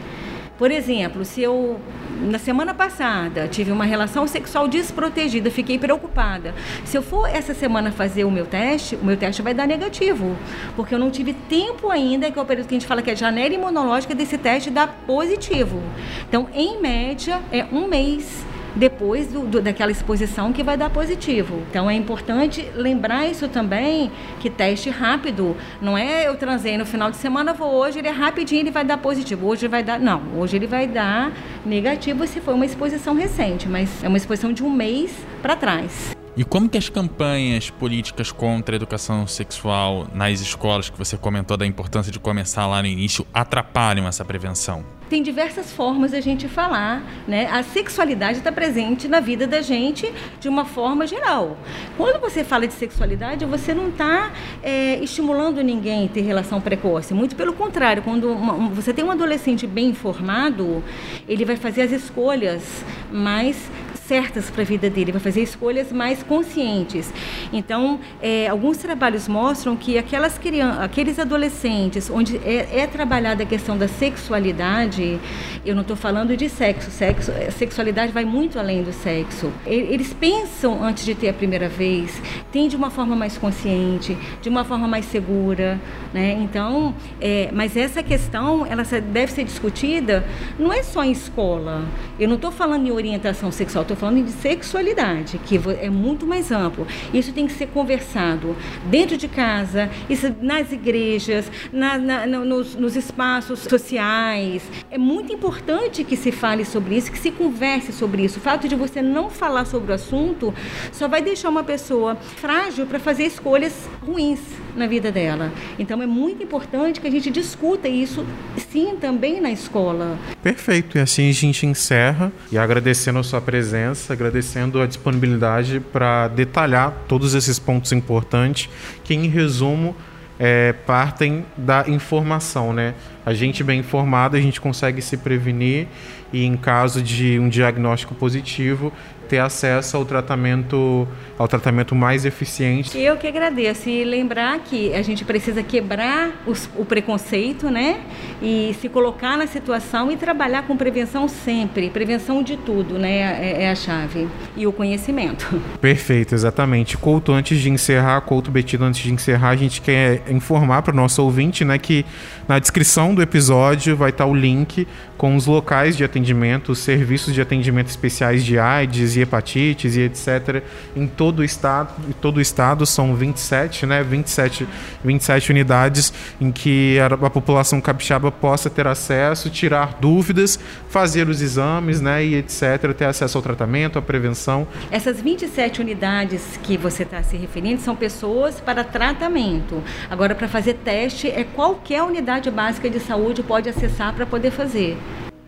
Por 0.59 0.70
exemplo, 0.70 1.25
se 1.25 1.40
eu 1.40 1.81
na 2.20 2.38
semana 2.38 2.72
passada 2.72 3.46
tive 3.48 3.70
uma 3.70 3.85
relação 3.85 4.26
sexual 4.26 4.66
desprotegida, 4.66 5.50
fiquei 5.50 5.79
preocupada. 5.79 6.55
Se 6.85 6.96
eu 6.96 7.02
for 7.02 7.29
essa 7.29 7.52
semana 7.52 7.92
fazer 7.92 8.24
o 8.24 8.31
meu 8.31 8.46
teste, 8.46 8.96
o 8.96 9.05
meu 9.05 9.16
teste 9.16 9.42
vai 9.42 9.52
dar 9.52 9.66
negativo, 9.66 10.37
porque 10.74 10.94
eu 10.94 10.98
não 10.98 11.11
tive 11.11 11.33
tempo 11.33 11.90
ainda, 11.90 12.31
que 12.31 12.38
é 12.38 12.42
o 12.42 12.44
período 12.44 12.68
que 12.68 12.74
a 12.74 12.79
gente 12.79 12.87
fala 12.87 13.02
que 13.02 13.11
é 13.11 13.16
janela 13.16 13.55
imunológica 13.55 14.14
desse 14.14 14.38
teste 14.38 14.70
dar 14.70 14.88
positivo. 15.07 15.83
Então, 16.29 16.48
em 16.55 16.81
média, 16.81 17.42
é 17.52 17.66
um 17.70 17.87
mês 17.87 18.45
depois 18.76 19.26
do, 19.28 19.40
do, 19.46 19.60
daquela 19.60 19.90
exposição 19.90 20.52
que 20.52 20.62
vai 20.62 20.76
dar 20.76 20.90
positivo. 20.90 21.62
Então 21.70 21.90
é 21.90 21.94
importante 21.94 22.70
lembrar 22.74 23.26
isso 23.26 23.48
também, 23.48 24.12
que 24.38 24.50
teste 24.50 24.90
rápido. 24.90 25.56
Não 25.80 25.96
é 25.96 26.28
eu 26.28 26.36
transei 26.36 26.76
no 26.76 26.84
final 26.84 27.10
de 27.10 27.16
semana, 27.16 27.52
vou 27.52 27.74
hoje, 27.74 27.98
ele 27.98 28.08
é 28.08 28.12
rapidinho, 28.12 28.60
ele 28.60 28.70
vai 28.70 28.84
dar 28.84 28.98
positivo. 28.98 29.46
Hoje 29.46 29.66
vai 29.66 29.82
dar. 29.82 29.98
Não, 29.98 30.22
hoje 30.36 30.56
ele 30.56 30.66
vai 30.66 30.86
dar 30.86 31.32
negativo 31.64 32.26
se 32.26 32.40
for 32.40 32.54
uma 32.54 32.66
exposição 32.66 33.14
recente, 33.14 33.68
mas 33.68 34.04
é 34.04 34.08
uma 34.08 34.18
exposição 34.18 34.52
de 34.52 34.62
um 34.62 34.70
mês 34.70 35.12
para 35.40 35.56
trás. 35.56 36.14
E 36.36 36.44
como 36.44 36.68
que 36.68 36.76
as 36.76 36.90
campanhas 36.90 37.70
políticas 37.70 38.30
contra 38.30 38.74
a 38.74 38.76
educação 38.76 39.26
sexual 39.26 40.06
nas 40.12 40.40
escolas, 40.40 40.90
que 40.90 40.98
você 40.98 41.16
comentou 41.16 41.56
da 41.56 41.64
importância 41.64 42.12
de 42.12 42.18
começar 42.18 42.66
lá 42.66 42.82
no 42.82 42.88
início, 42.88 43.26
atrapalham 43.32 44.06
essa 44.06 44.22
prevenção? 44.22 44.84
Tem 45.08 45.22
diversas 45.22 45.70
formas 45.70 46.12
a 46.12 46.20
gente 46.20 46.48
falar, 46.48 47.02
né? 47.28 47.48
A 47.50 47.62
sexualidade 47.62 48.38
está 48.38 48.50
presente 48.50 49.06
na 49.06 49.20
vida 49.20 49.46
da 49.46 49.60
gente 49.60 50.12
de 50.40 50.48
uma 50.48 50.64
forma 50.64 51.06
geral. 51.06 51.56
Quando 51.96 52.20
você 52.20 52.42
fala 52.42 52.66
de 52.66 52.74
sexualidade, 52.74 53.44
você 53.44 53.72
não 53.72 53.88
está 53.88 54.32
é, 54.62 54.98
estimulando 54.98 55.62
ninguém 55.62 56.06
a 56.06 56.08
ter 56.08 56.22
relação 56.22 56.60
precoce. 56.60 57.14
Muito 57.14 57.36
pelo 57.36 57.52
contrário, 57.52 58.02
quando 58.02 58.32
uma, 58.32 58.68
você 58.70 58.92
tem 58.92 59.04
um 59.04 59.10
adolescente 59.10 59.66
bem 59.66 59.90
informado, 59.90 60.82
ele 61.28 61.44
vai 61.44 61.56
fazer 61.56 61.82
as 61.82 61.92
escolhas 61.92 62.84
mais 63.12 63.70
certas 64.06 64.50
para 64.50 64.62
a 64.62 64.64
vida 64.64 64.88
dele, 64.88 65.12
vai 65.12 65.20
fazer 65.20 65.42
escolhas 65.42 65.92
mais 65.92 66.22
conscientes. 66.22 67.12
Então, 67.52 68.00
é, 68.22 68.48
alguns 68.48 68.78
trabalhos 68.78 69.28
mostram 69.28 69.76
que 69.76 69.98
aquelas 69.98 70.38
crianças, 70.38 70.82
aqueles 70.82 71.18
adolescentes 71.18 72.08
onde 72.10 72.36
é, 72.38 72.80
é 72.80 72.86
trabalhada 72.86 73.42
a 73.42 73.46
questão 73.46 73.76
da 73.76 73.88
sexualidade, 73.88 75.18
eu 75.64 75.74
não 75.74 75.82
estou 75.82 75.96
falando 75.96 76.36
de 76.36 76.48
sexo, 76.48 76.90
sexo, 76.90 77.30
é, 77.32 77.50
sexualidade 77.50 78.12
vai 78.12 78.24
muito 78.24 78.58
além 78.58 78.82
do 78.82 78.92
sexo. 78.92 79.52
Eles 79.66 80.12
pensam 80.12 80.82
antes 80.82 81.04
de 81.04 81.14
ter 81.14 81.28
a 81.28 81.34
primeira 81.34 81.68
vez, 81.68 82.20
tem 82.52 82.68
de 82.68 82.76
uma 82.76 82.90
forma 82.90 83.16
mais 83.16 83.36
consciente, 83.36 84.16
de 84.40 84.48
uma 84.48 84.64
forma 84.64 84.86
mais 84.86 85.04
segura, 85.06 85.80
né? 86.12 86.32
Então, 86.40 86.94
é, 87.20 87.50
mas 87.52 87.76
essa 87.76 88.02
questão, 88.02 88.64
ela 88.66 88.84
deve 88.84 89.32
ser 89.32 89.44
discutida 89.44 90.24
não 90.58 90.72
é 90.72 90.82
só 90.82 91.02
em 91.02 91.12
escola. 91.12 91.84
Eu 92.18 92.28
não 92.28 92.36
estou 92.36 92.50
falando 92.50 92.86
em 92.86 92.90
orientação 92.90 93.50
sexual, 93.50 93.82
estou 93.82 93.95
falando 93.96 94.24
de 94.24 94.32
sexualidade, 94.32 95.38
que 95.38 95.61
é 95.80 95.90
muito 95.90 96.26
mais 96.26 96.50
amplo. 96.52 96.87
Isso 97.12 97.32
tem 97.32 97.46
que 97.46 97.52
ser 97.52 97.66
conversado 97.68 98.56
dentro 98.87 99.16
de 99.16 99.28
casa, 99.28 99.90
isso 100.09 100.35
nas 100.40 100.72
igrejas, 100.72 101.50
na, 101.72 101.98
na, 101.98 102.26
nos, 102.26 102.74
nos 102.74 102.96
espaços 102.96 103.61
sociais. 103.61 104.62
É 104.90 104.98
muito 104.98 105.32
importante 105.32 106.04
que 106.04 106.16
se 106.16 106.30
fale 106.30 106.64
sobre 106.64 106.96
isso, 106.96 107.11
que 107.11 107.18
se 107.18 107.30
converse 107.30 107.92
sobre 107.92 108.24
isso. 108.24 108.38
O 108.38 108.42
fato 108.42 108.68
de 108.68 108.74
você 108.74 109.02
não 109.02 109.30
falar 109.30 109.64
sobre 109.64 109.92
o 109.92 109.94
assunto 109.94 110.54
só 110.92 111.09
vai 111.09 111.22
deixar 111.22 111.48
uma 111.48 111.64
pessoa 111.64 112.16
frágil 112.16 112.87
para 112.87 112.98
fazer 112.98 113.24
escolhas 113.24 113.88
ruins 114.04 114.40
na 114.76 114.87
vida 114.87 115.11
dela. 115.11 115.52
Então 115.78 116.02
é 116.02 116.06
muito 116.06 116.42
importante 116.42 117.00
que 117.00 117.06
a 117.06 117.11
gente 117.11 117.30
discuta 117.30 117.88
isso 117.88 118.24
sim 118.70 118.96
também 119.00 119.40
na 119.40 119.50
escola. 119.50 120.18
Perfeito. 120.42 120.98
E 120.98 121.00
assim 121.00 121.28
a 121.28 121.32
gente 121.32 121.66
encerra 121.66 122.32
e 122.52 122.59
agradecendo 122.59 123.18
a 123.18 123.22
sua 123.22 123.40
presença, 123.40 123.86
agradecendo 124.11 124.81
a 124.81 124.87
disponibilidade 124.87 125.81
para 125.81 126.29
detalhar 126.29 126.92
todos 127.07 127.35
esses 127.35 127.59
pontos 127.59 127.92
importantes 127.92 128.68
que 129.05 129.14
em 129.14 129.29
resumo 129.29 129.94
é, 130.38 130.72
partem 130.72 131.44
da 131.57 131.85
informação, 131.88 132.72
né? 132.72 132.94
A 133.25 133.33
gente 133.33 133.64
bem 133.64 133.81
informado, 133.81 134.37
a 134.37 134.40
gente 134.40 134.61
consegue 134.61 135.01
se 135.01 135.16
prevenir 135.16 135.88
e 136.33 136.44
em 136.44 136.57
caso 136.57 137.03
de 137.03 137.38
um 137.38 137.49
diagnóstico 137.49 138.14
positivo, 138.14 138.92
ter 139.26 139.38
acesso 139.38 139.96
ao 139.96 140.04
tratamento 140.04 141.06
ao 141.38 141.46
tratamento 141.46 141.94
mais 141.94 142.24
eficiente. 142.24 142.98
Eu 142.98 143.16
que 143.16 143.26
agradeço 143.26 143.88
e 143.88 144.04
lembrar 144.04 144.58
que 144.60 144.94
a 144.94 145.02
gente 145.02 145.24
precisa 145.24 145.62
quebrar 145.62 146.42
os, 146.46 146.68
o 146.76 146.84
preconceito, 146.84 147.70
né? 147.70 148.00
E 148.40 148.74
se 148.80 148.88
colocar 148.88 149.36
na 149.36 149.46
situação 149.46 150.10
e 150.10 150.16
trabalhar 150.16 150.62
com 150.62 150.76
prevenção 150.76 151.28
sempre, 151.28 151.90
prevenção 151.90 152.42
de 152.42 152.56
tudo, 152.56 152.98
né? 152.98 153.18
É, 153.18 153.64
é 153.64 153.70
a 153.70 153.74
chave 153.74 154.28
e 154.56 154.66
o 154.66 154.72
conhecimento. 154.72 155.60
Perfeito, 155.80 156.34
exatamente. 156.34 156.96
Couto, 156.96 157.32
antes 157.32 157.58
de 157.58 157.70
encerrar, 157.70 158.20
Couto 158.22 158.50
Betino, 158.50 158.86
antes 158.86 159.00
de 159.00 159.12
encerrar, 159.12 159.50
a 159.50 159.56
gente 159.56 159.80
quer 159.80 160.22
informar 160.30 160.82
para 160.82 160.92
o 160.92 160.96
nosso 160.96 161.22
ouvinte, 161.22 161.64
né, 161.64 161.76
que 161.78 162.04
na 162.48 162.58
descrição 162.58 163.14
do 163.14 163.20
episódio 163.20 163.96
vai 163.96 164.10
estar 164.10 164.24
o 164.24 164.34
link 164.34 164.86
com 165.16 165.34
os 165.36 165.46
locais 165.46 165.96
de 165.96 166.04
atendimento, 166.04 166.72
os 166.72 166.78
serviços 166.78 167.34
de 167.34 167.40
atendimento 167.40 167.88
especiais 167.88 168.44
de 168.44 168.58
AIDS 168.58 169.15
e 169.16 169.22
hepatites 169.22 169.96
e 169.96 170.00
etc. 170.02 170.62
em 170.94 171.07
todo 171.07 171.40
o 171.40 171.44
estado. 171.44 171.92
Em 172.09 172.12
todo 172.12 172.38
o 172.38 172.40
estado 172.40 172.87
são 172.87 173.14
27, 173.14 173.87
né? 173.87 174.02
27, 174.02 174.68
27 175.05 175.50
unidades 175.50 176.12
em 176.40 176.52
que 176.52 176.98
a, 177.00 177.07
a 177.07 177.31
população 177.31 177.81
capixaba 177.81 178.31
possa 178.31 178.70
ter 178.70 178.87
acesso, 178.87 179.50
tirar 179.50 179.98
dúvidas, 180.00 180.59
fazer 180.88 181.29
os 181.29 181.40
exames, 181.40 182.00
né? 182.00 182.24
E 182.24 182.35
etc. 182.35 182.92
Ter 182.96 183.07
acesso 183.07 183.38
ao 183.38 183.42
tratamento, 183.42 183.98
à 183.98 184.02
prevenção. 184.02 184.66
Essas 184.90 185.20
27 185.20 185.81
unidades 185.81 186.59
que 186.62 186.76
você 186.76 187.02
está 187.02 187.22
se 187.22 187.37
referindo 187.37 187.81
são 187.81 187.96
pessoas 187.96 188.61
para 188.61 188.85
tratamento. 188.85 189.83
Agora, 190.11 190.35
para 190.35 190.48
fazer 190.48 190.74
teste, 190.74 191.29
é 191.29 191.44
qualquer 191.44 192.02
unidade 192.02 192.50
básica 192.50 192.88
de 192.88 193.00
saúde 193.00 193.42
pode 193.42 193.68
acessar 193.68 194.14
para 194.14 194.26
poder 194.26 194.50
fazer. 194.50 194.96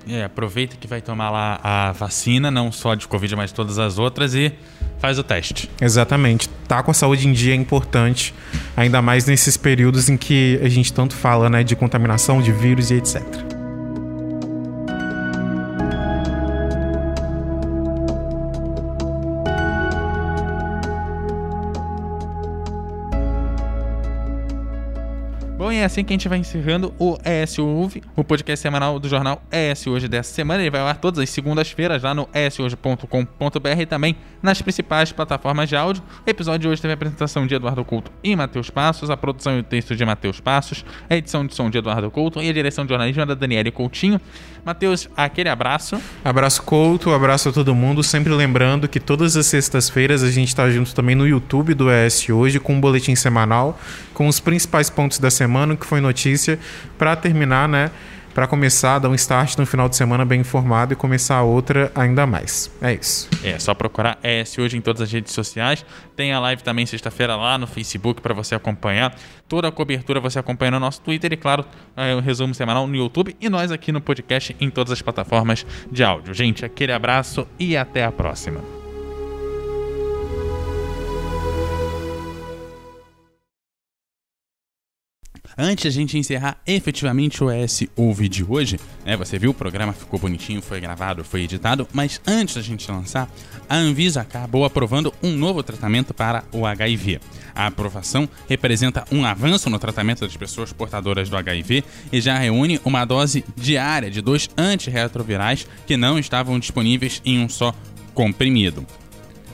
É, 0.08 0.24
aproveita 0.24 0.76
que 0.76 0.86
vai 0.86 1.00
tomar 1.00 1.30
lá 1.30 1.60
a 1.62 1.92
vacina, 1.92 2.50
não 2.50 2.72
só 2.72 2.94
de 2.94 3.06
Covid, 3.06 3.36
mas 3.36 3.52
todas 3.52 3.78
as 3.78 3.98
outras, 3.98 4.34
e 4.34 4.52
faz 4.98 5.18
o 5.18 5.22
teste. 5.22 5.70
Exatamente. 5.80 6.48
Tá 6.66 6.82
com 6.82 6.90
a 6.90 6.94
saúde 6.94 7.28
em 7.28 7.32
dia 7.32 7.52
é 7.52 7.56
importante, 7.56 8.34
ainda 8.76 9.02
mais 9.02 9.26
nesses 9.26 9.56
períodos 9.56 10.08
em 10.08 10.16
que 10.16 10.58
a 10.62 10.68
gente 10.68 10.92
tanto 10.92 11.14
fala 11.14 11.48
né, 11.48 11.62
de 11.62 11.76
contaminação, 11.76 12.40
de 12.40 12.52
vírus 12.52 12.90
e 12.90 12.94
etc. 12.94 13.57
assim 25.88 26.04
que 26.04 26.12
a 26.12 26.14
gente 26.14 26.28
vai 26.28 26.38
encerrando 26.38 26.94
o 26.98 27.16
ES 27.24 27.58
Ouve, 27.58 28.02
o 28.14 28.22
podcast 28.22 28.62
semanal 28.62 28.98
do 28.98 29.08
jornal 29.08 29.42
ES 29.50 29.86
Hoje 29.86 30.06
dessa 30.06 30.32
semana. 30.34 30.62
Ele 30.62 30.70
vai 30.70 30.82
ao 30.82 30.86
ar 30.86 30.98
todas 30.98 31.18
as 31.18 31.30
segundas-feiras 31.30 32.02
lá 32.02 32.14
no 32.14 32.28
eshoje.com.br 32.32 33.80
e 33.80 33.86
também 33.86 34.14
nas 34.42 34.60
principais 34.60 35.12
plataformas 35.12 35.66
de 35.66 35.74
áudio. 35.74 36.02
O 36.26 36.30
episódio 36.30 36.60
de 36.60 36.68
hoje 36.68 36.82
teve 36.82 36.92
a 36.92 36.94
apresentação 36.94 37.46
de 37.46 37.54
Eduardo 37.54 37.82
Couto 37.84 38.12
e 38.22 38.36
Matheus 38.36 38.68
Passos, 38.68 39.08
a 39.08 39.16
produção 39.16 39.56
e 39.56 39.60
o 39.60 39.62
texto 39.62 39.96
de 39.96 40.04
Matheus 40.04 40.40
Passos, 40.40 40.84
a 41.08 41.16
edição 41.16 41.46
de 41.46 41.54
som 41.54 41.70
de 41.70 41.78
Eduardo 41.78 42.10
Couto 42.10 42.42
e 42.42 42.50
a 42.50 42.52
direção 42.52 42.84
de 42.84 42.90
jornalismo 42.90 43.24
da 43.24 43.34
Daniele 43.34 43.70
Coutinho. 43.70 44.20
Matheus, 44.64 45.08
aquele 45.16 45.48
abraço. 45.48 46.00
Abraço 46.24 46.62
Couto, 46.62 47.12
abraço 47.12 47.48
a 47.48 47.52
todo 47.52 47.74
mundo. 47.74 48.02
Sempre 48.02 48.32
lembrando 48.32 48.88
que 48.88 49.00
todas 49.00 49.36
as 49.36 49.46
sextas-feiras 49.46 50.22
a 50.22 50.30
gente 50.30 50.48
está 50.48 50.68
junto 50.70 50.94
também 50.94 51.14
no 51.14 51.26
YouTube 51.26 51.74
do 51.74 51.90
ES 51.90 52.28
Hoje 52.28 52.60
com 52.60 52.74
um 52.74 52.80
boletim 52.80 53.14
semanal 53.14 53.78
com 54.12 54.26
os 54.26 54.40
principais 54.40 54.90
pontos 54.90 55.20
da 55.20 55.30
semana, 55.30 55.76
que 55.76 55.86
foi 55.86 56.00
notícia, 56.00 56.58
para 56.98 57.14
terminar, 57.14 57.68
né? 57.68 57.90
Para 58.38 58.46
começar, 58.46 59.00
dar 59.00 59.08
um 59.08 59.16
start 59.16 59.58
no 59.58 59.66
final 59.66 59.88
de 59.88 59.96
semana 59.96 60.24
bem 60.24 60.42
informado 60.42 60.92
e 60.92 60.96
começar 60.96 61.38
a 61.38 61.42
outra 61.42 61.90
ainda 61.92 62.24
mais. 62.24 62.70
É 62.80 62.94
isso. 62.94 63.28
É, 63.42 63.58
só 63.58 63.74
procurar 63.74 64.16
ES 64.22 64.56
hoje 64.58 64.76
em 64.76 64.80
todas 64.80 65.02
as 65.02 65.10
redes 65.10 65.32
sociais. 65.32 65.84
Tem 66.14 66.32
a 66.32 66.38
live 66.38 66.62
também 66.62 66.86
sexta-feira 66.86 67.34
lá 67.34 67.58
no 67.58 67.66
Facebook 67.66 68.22
para 68.22 68.32
você 68.32 68.54
acompanhar. 68.54 69.12
Toda 69.48 69.66
a 69.66 69.72
cobertura 69.72 70.20
você 70.20 70.38
acompanha 70.38 70.70
no 70.70 70.78
nosso 70.78 71.00
Twitter 71.00 71.32
e, 71.32 71.36
claro, 71.36 71.64
é, 71.96 72.14
o 72.14 72.20
resumo 72.20 72.54
semanal 72.54 72.86
no 72.86 72.94
YouTube 72.94 73.34
e 73.40 73.48
nós 73.48 73.72
aqui 73.72 73.90
no 73.90 74.00
podcast 74.00 74.54
em 74.60 74.70
todas 74.70 74.92
as 74.92 75.02
plataformas 75.02 75.66
de 75.90 76.04
áudio. 76.04 76.32
Gente, 76.32 76.64
aquele 76.64 76.92
abraço 76.92 77.44
e 77.58 77.76
até 77.76 78.04
a 78.04 78.12
próxima. 78.12 78.77
Antes 85.60 85.86
a 85.86 85.90
gente 85.90 86.16
encerrar 86.16 86.56
efetivamente 86.64 87.42
o 87.42 87.50
ES 87.50 87.82
Ouve 87.96 88.28
de 88.28 88.44
hoje, 88.44 88.78
né, 89.04 89.16
você 89.16 89.40
viu, 89.40 89.50
o 89.50 89.54
programa 89.54 89.92
ficou 89.92 90.16
bonitinho, 90.16 90.62
foi 90.62 90.80
gravado, 90.80 91.24
foi 91.24 91.42
editado, 91.42 91.88
mas 91.92 92.20
antes 92.24 92.54
da 92.54 92.62
gente 92.62 92.88
lançar, 92.88 93.28
a 93.68 93.74
Anvisa 93.74 94.20
acabou 94.20 94.64
aprovando 94.64 95.12
um 95.20 95.32
novo 95.32 95.60
tratamento 95.64 96.14
para 96.14 96.44
o 96.52 96.64
HIV. 96.64 97.20
A 97.56 97.66
aprovação 97.66 98.28
representa 98.48 99.04
um 99.10 99.24
avanço 99.24 99.68
no 99.68 99.80
tratamento 99.80 100.20
das 100.20 100.36
pessoas 100.36 100.72
portadoras 100.72 101.28
do 101.28 101.36
HIV 101.36 101.82
e 102.12 102.20
já 102.20 102.38
reúne 102.38 102.80
uma 102.84 103.04
dose 103.04 103.44
diária 103.56 104.12
de 104.12 104.20
dois 104.20 104.48
antirretrovirais 104.56 105.66
que 105.88 105.96
não 105.96 106.20
estavam 106.20 106.56
disponíveis 106.60 107.20
em 107.24 107.40
um 107.40 107.48
só 107.48 107.74
comprimido. 108.14 108.86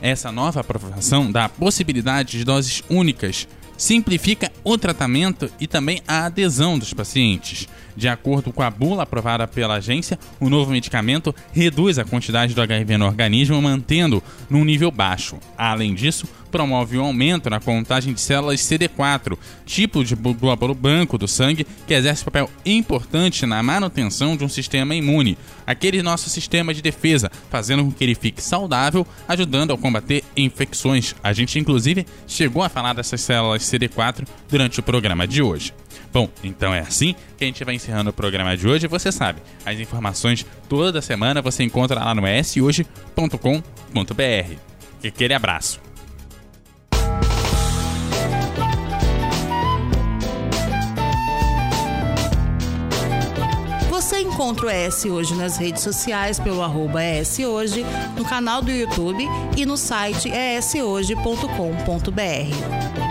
Essa 0.02 0.30
nova 0.30 0.60
aprovação 0.60 1.32
dá 1.32 1.46
a 1.46 1.48
possibilidade 1.48 2.36
de 2.36 2.44
doses 2.44 2.84
únicas 2.90 3.48
simplifica 3.76 4.50
o 4.62 4.76
tratamento 4.78 5.50
e 5.60 5.66
também 5.66 6.00
a 6.06 6.26
adesão 6.26 6.78
dos 6.78 6.92
pacientes. 6.92 7.68
De 7.96 8.08
acordo 8.08 8.52
com 8.52 8.62
a 8.62 8.70
bula 8.70 9.04
aprovada 9.04 9.46
pela 9.46 9.74
agência, 9.74 10.18
o 10.40 10.50
novo 10.50 10.72
medicamento 10.72 11.34
reduz 11.52 11.98
a 11.98 12.04
quantidade 12.04 12.54
do 12.54 12.60
HIV 12.60 12.96
no 12.98 13.06
organismo, 13.06 13.60
mantendo 13.62 14.22
num 14.50 14.64
nível 14.64 14.90
baixo. 14.90 15.38
Além 15.56 15.94
disso, 15.94 16.26
promove 16.54 16.96
um 16.96 17.04
aumento 17.04 17.50
na 17.50 17.58
contagem 17.58 18.14
de 18.14 18.20
células 18.20 18.60
CD4, 18.60 19.36
tipo 19.66 20.04
de 20.04 20.14
glóbulo 20.14 20.72
branco 20.72 21.18
do 21.18 21.26
sangue 21.26 21.66
que 21.84 21.92
exerce 21.92 22.24
papel 22.24 22.48
importante 22.64 23.44
na 23.44 23.60
manutenção 23.60 24.36
de 24.36 24.44
um 24.44 24.48
sistema 24.48 24.94
imune, 24.94 25.36
aquele 25.66 26.00
nosso 26.00 26.30
sistema 26.30 26.72
de 26.72 26.80
defesa, 26.80 27.28
fazendo 27.50 27.82
com 27.82 27.90
que 27.90 28.04
ele 28.04 28.14
fique 28.14 28.40
saudável, 28.40 29.04
ajudando 29.26 29.72
a 29.72 29.76
combater 29.76 30.22
infecções. 30.36 31.16
A 31.24 31.32
gente 31.32 31.58
inclusive 31.58 32.06
chegou 32.24 32.62
a 32.62 32.68
falar 32.68 32.92
dessas 32.92 33.20
células 33.20 33.64
CD4 33.64 34.24
durante 34.48 34.78
o 34.78 34.82
programa 34.84 35.26
de 35.26 35.42
hoje. 35.42 35.74
Bom, 36.12 36.28
então 36.44 36.72
é 36.72 36.78
assim 36.78 37.16
que 37.36 37.42
a 37.42 37.48
gente 37.48 37.64
vai 37.64 37.74
encerrando 37.74 38.10
o 38.10 38.12
programa 38.12 38.56
de 38.56 38.68
hoje. 38.68 38.86
Você 38.86 39.10
sabe, 39.10 39.42
as 39.66 39.76
informações 39.80 40.46
toda 40.68 41.02
semana 41.02 41.42
você 41.42 41.64
encontra 41.64 41.98
lá 41.98 42.14
no 42.14 42.22
shoje.com.br. 42.44 42.86
Aquele 45.04 45.34
abraço. 45.34 45.93
Você 54.34 54.42
encontra 54.42 54.66
o 54.66 54.70
ES 54.70 55.04
Hoje 55.04 55.32
nas 55.36 55.56
redes 55.56 55.84
sociais 55.84 56.40
pelo 56.40 56.60
arroba 56.60 57.00
ES 57.04 57.38
Hoje, 57.38 57.86
no 58.16 58.24
canal 58.24 58.60
do 58.60 58.72
YouTube 58.72 59.24
e 59.56 59.64
no 59.64 59.76
site 59.76 60.28
eshoje.com.br. 60.28 63.03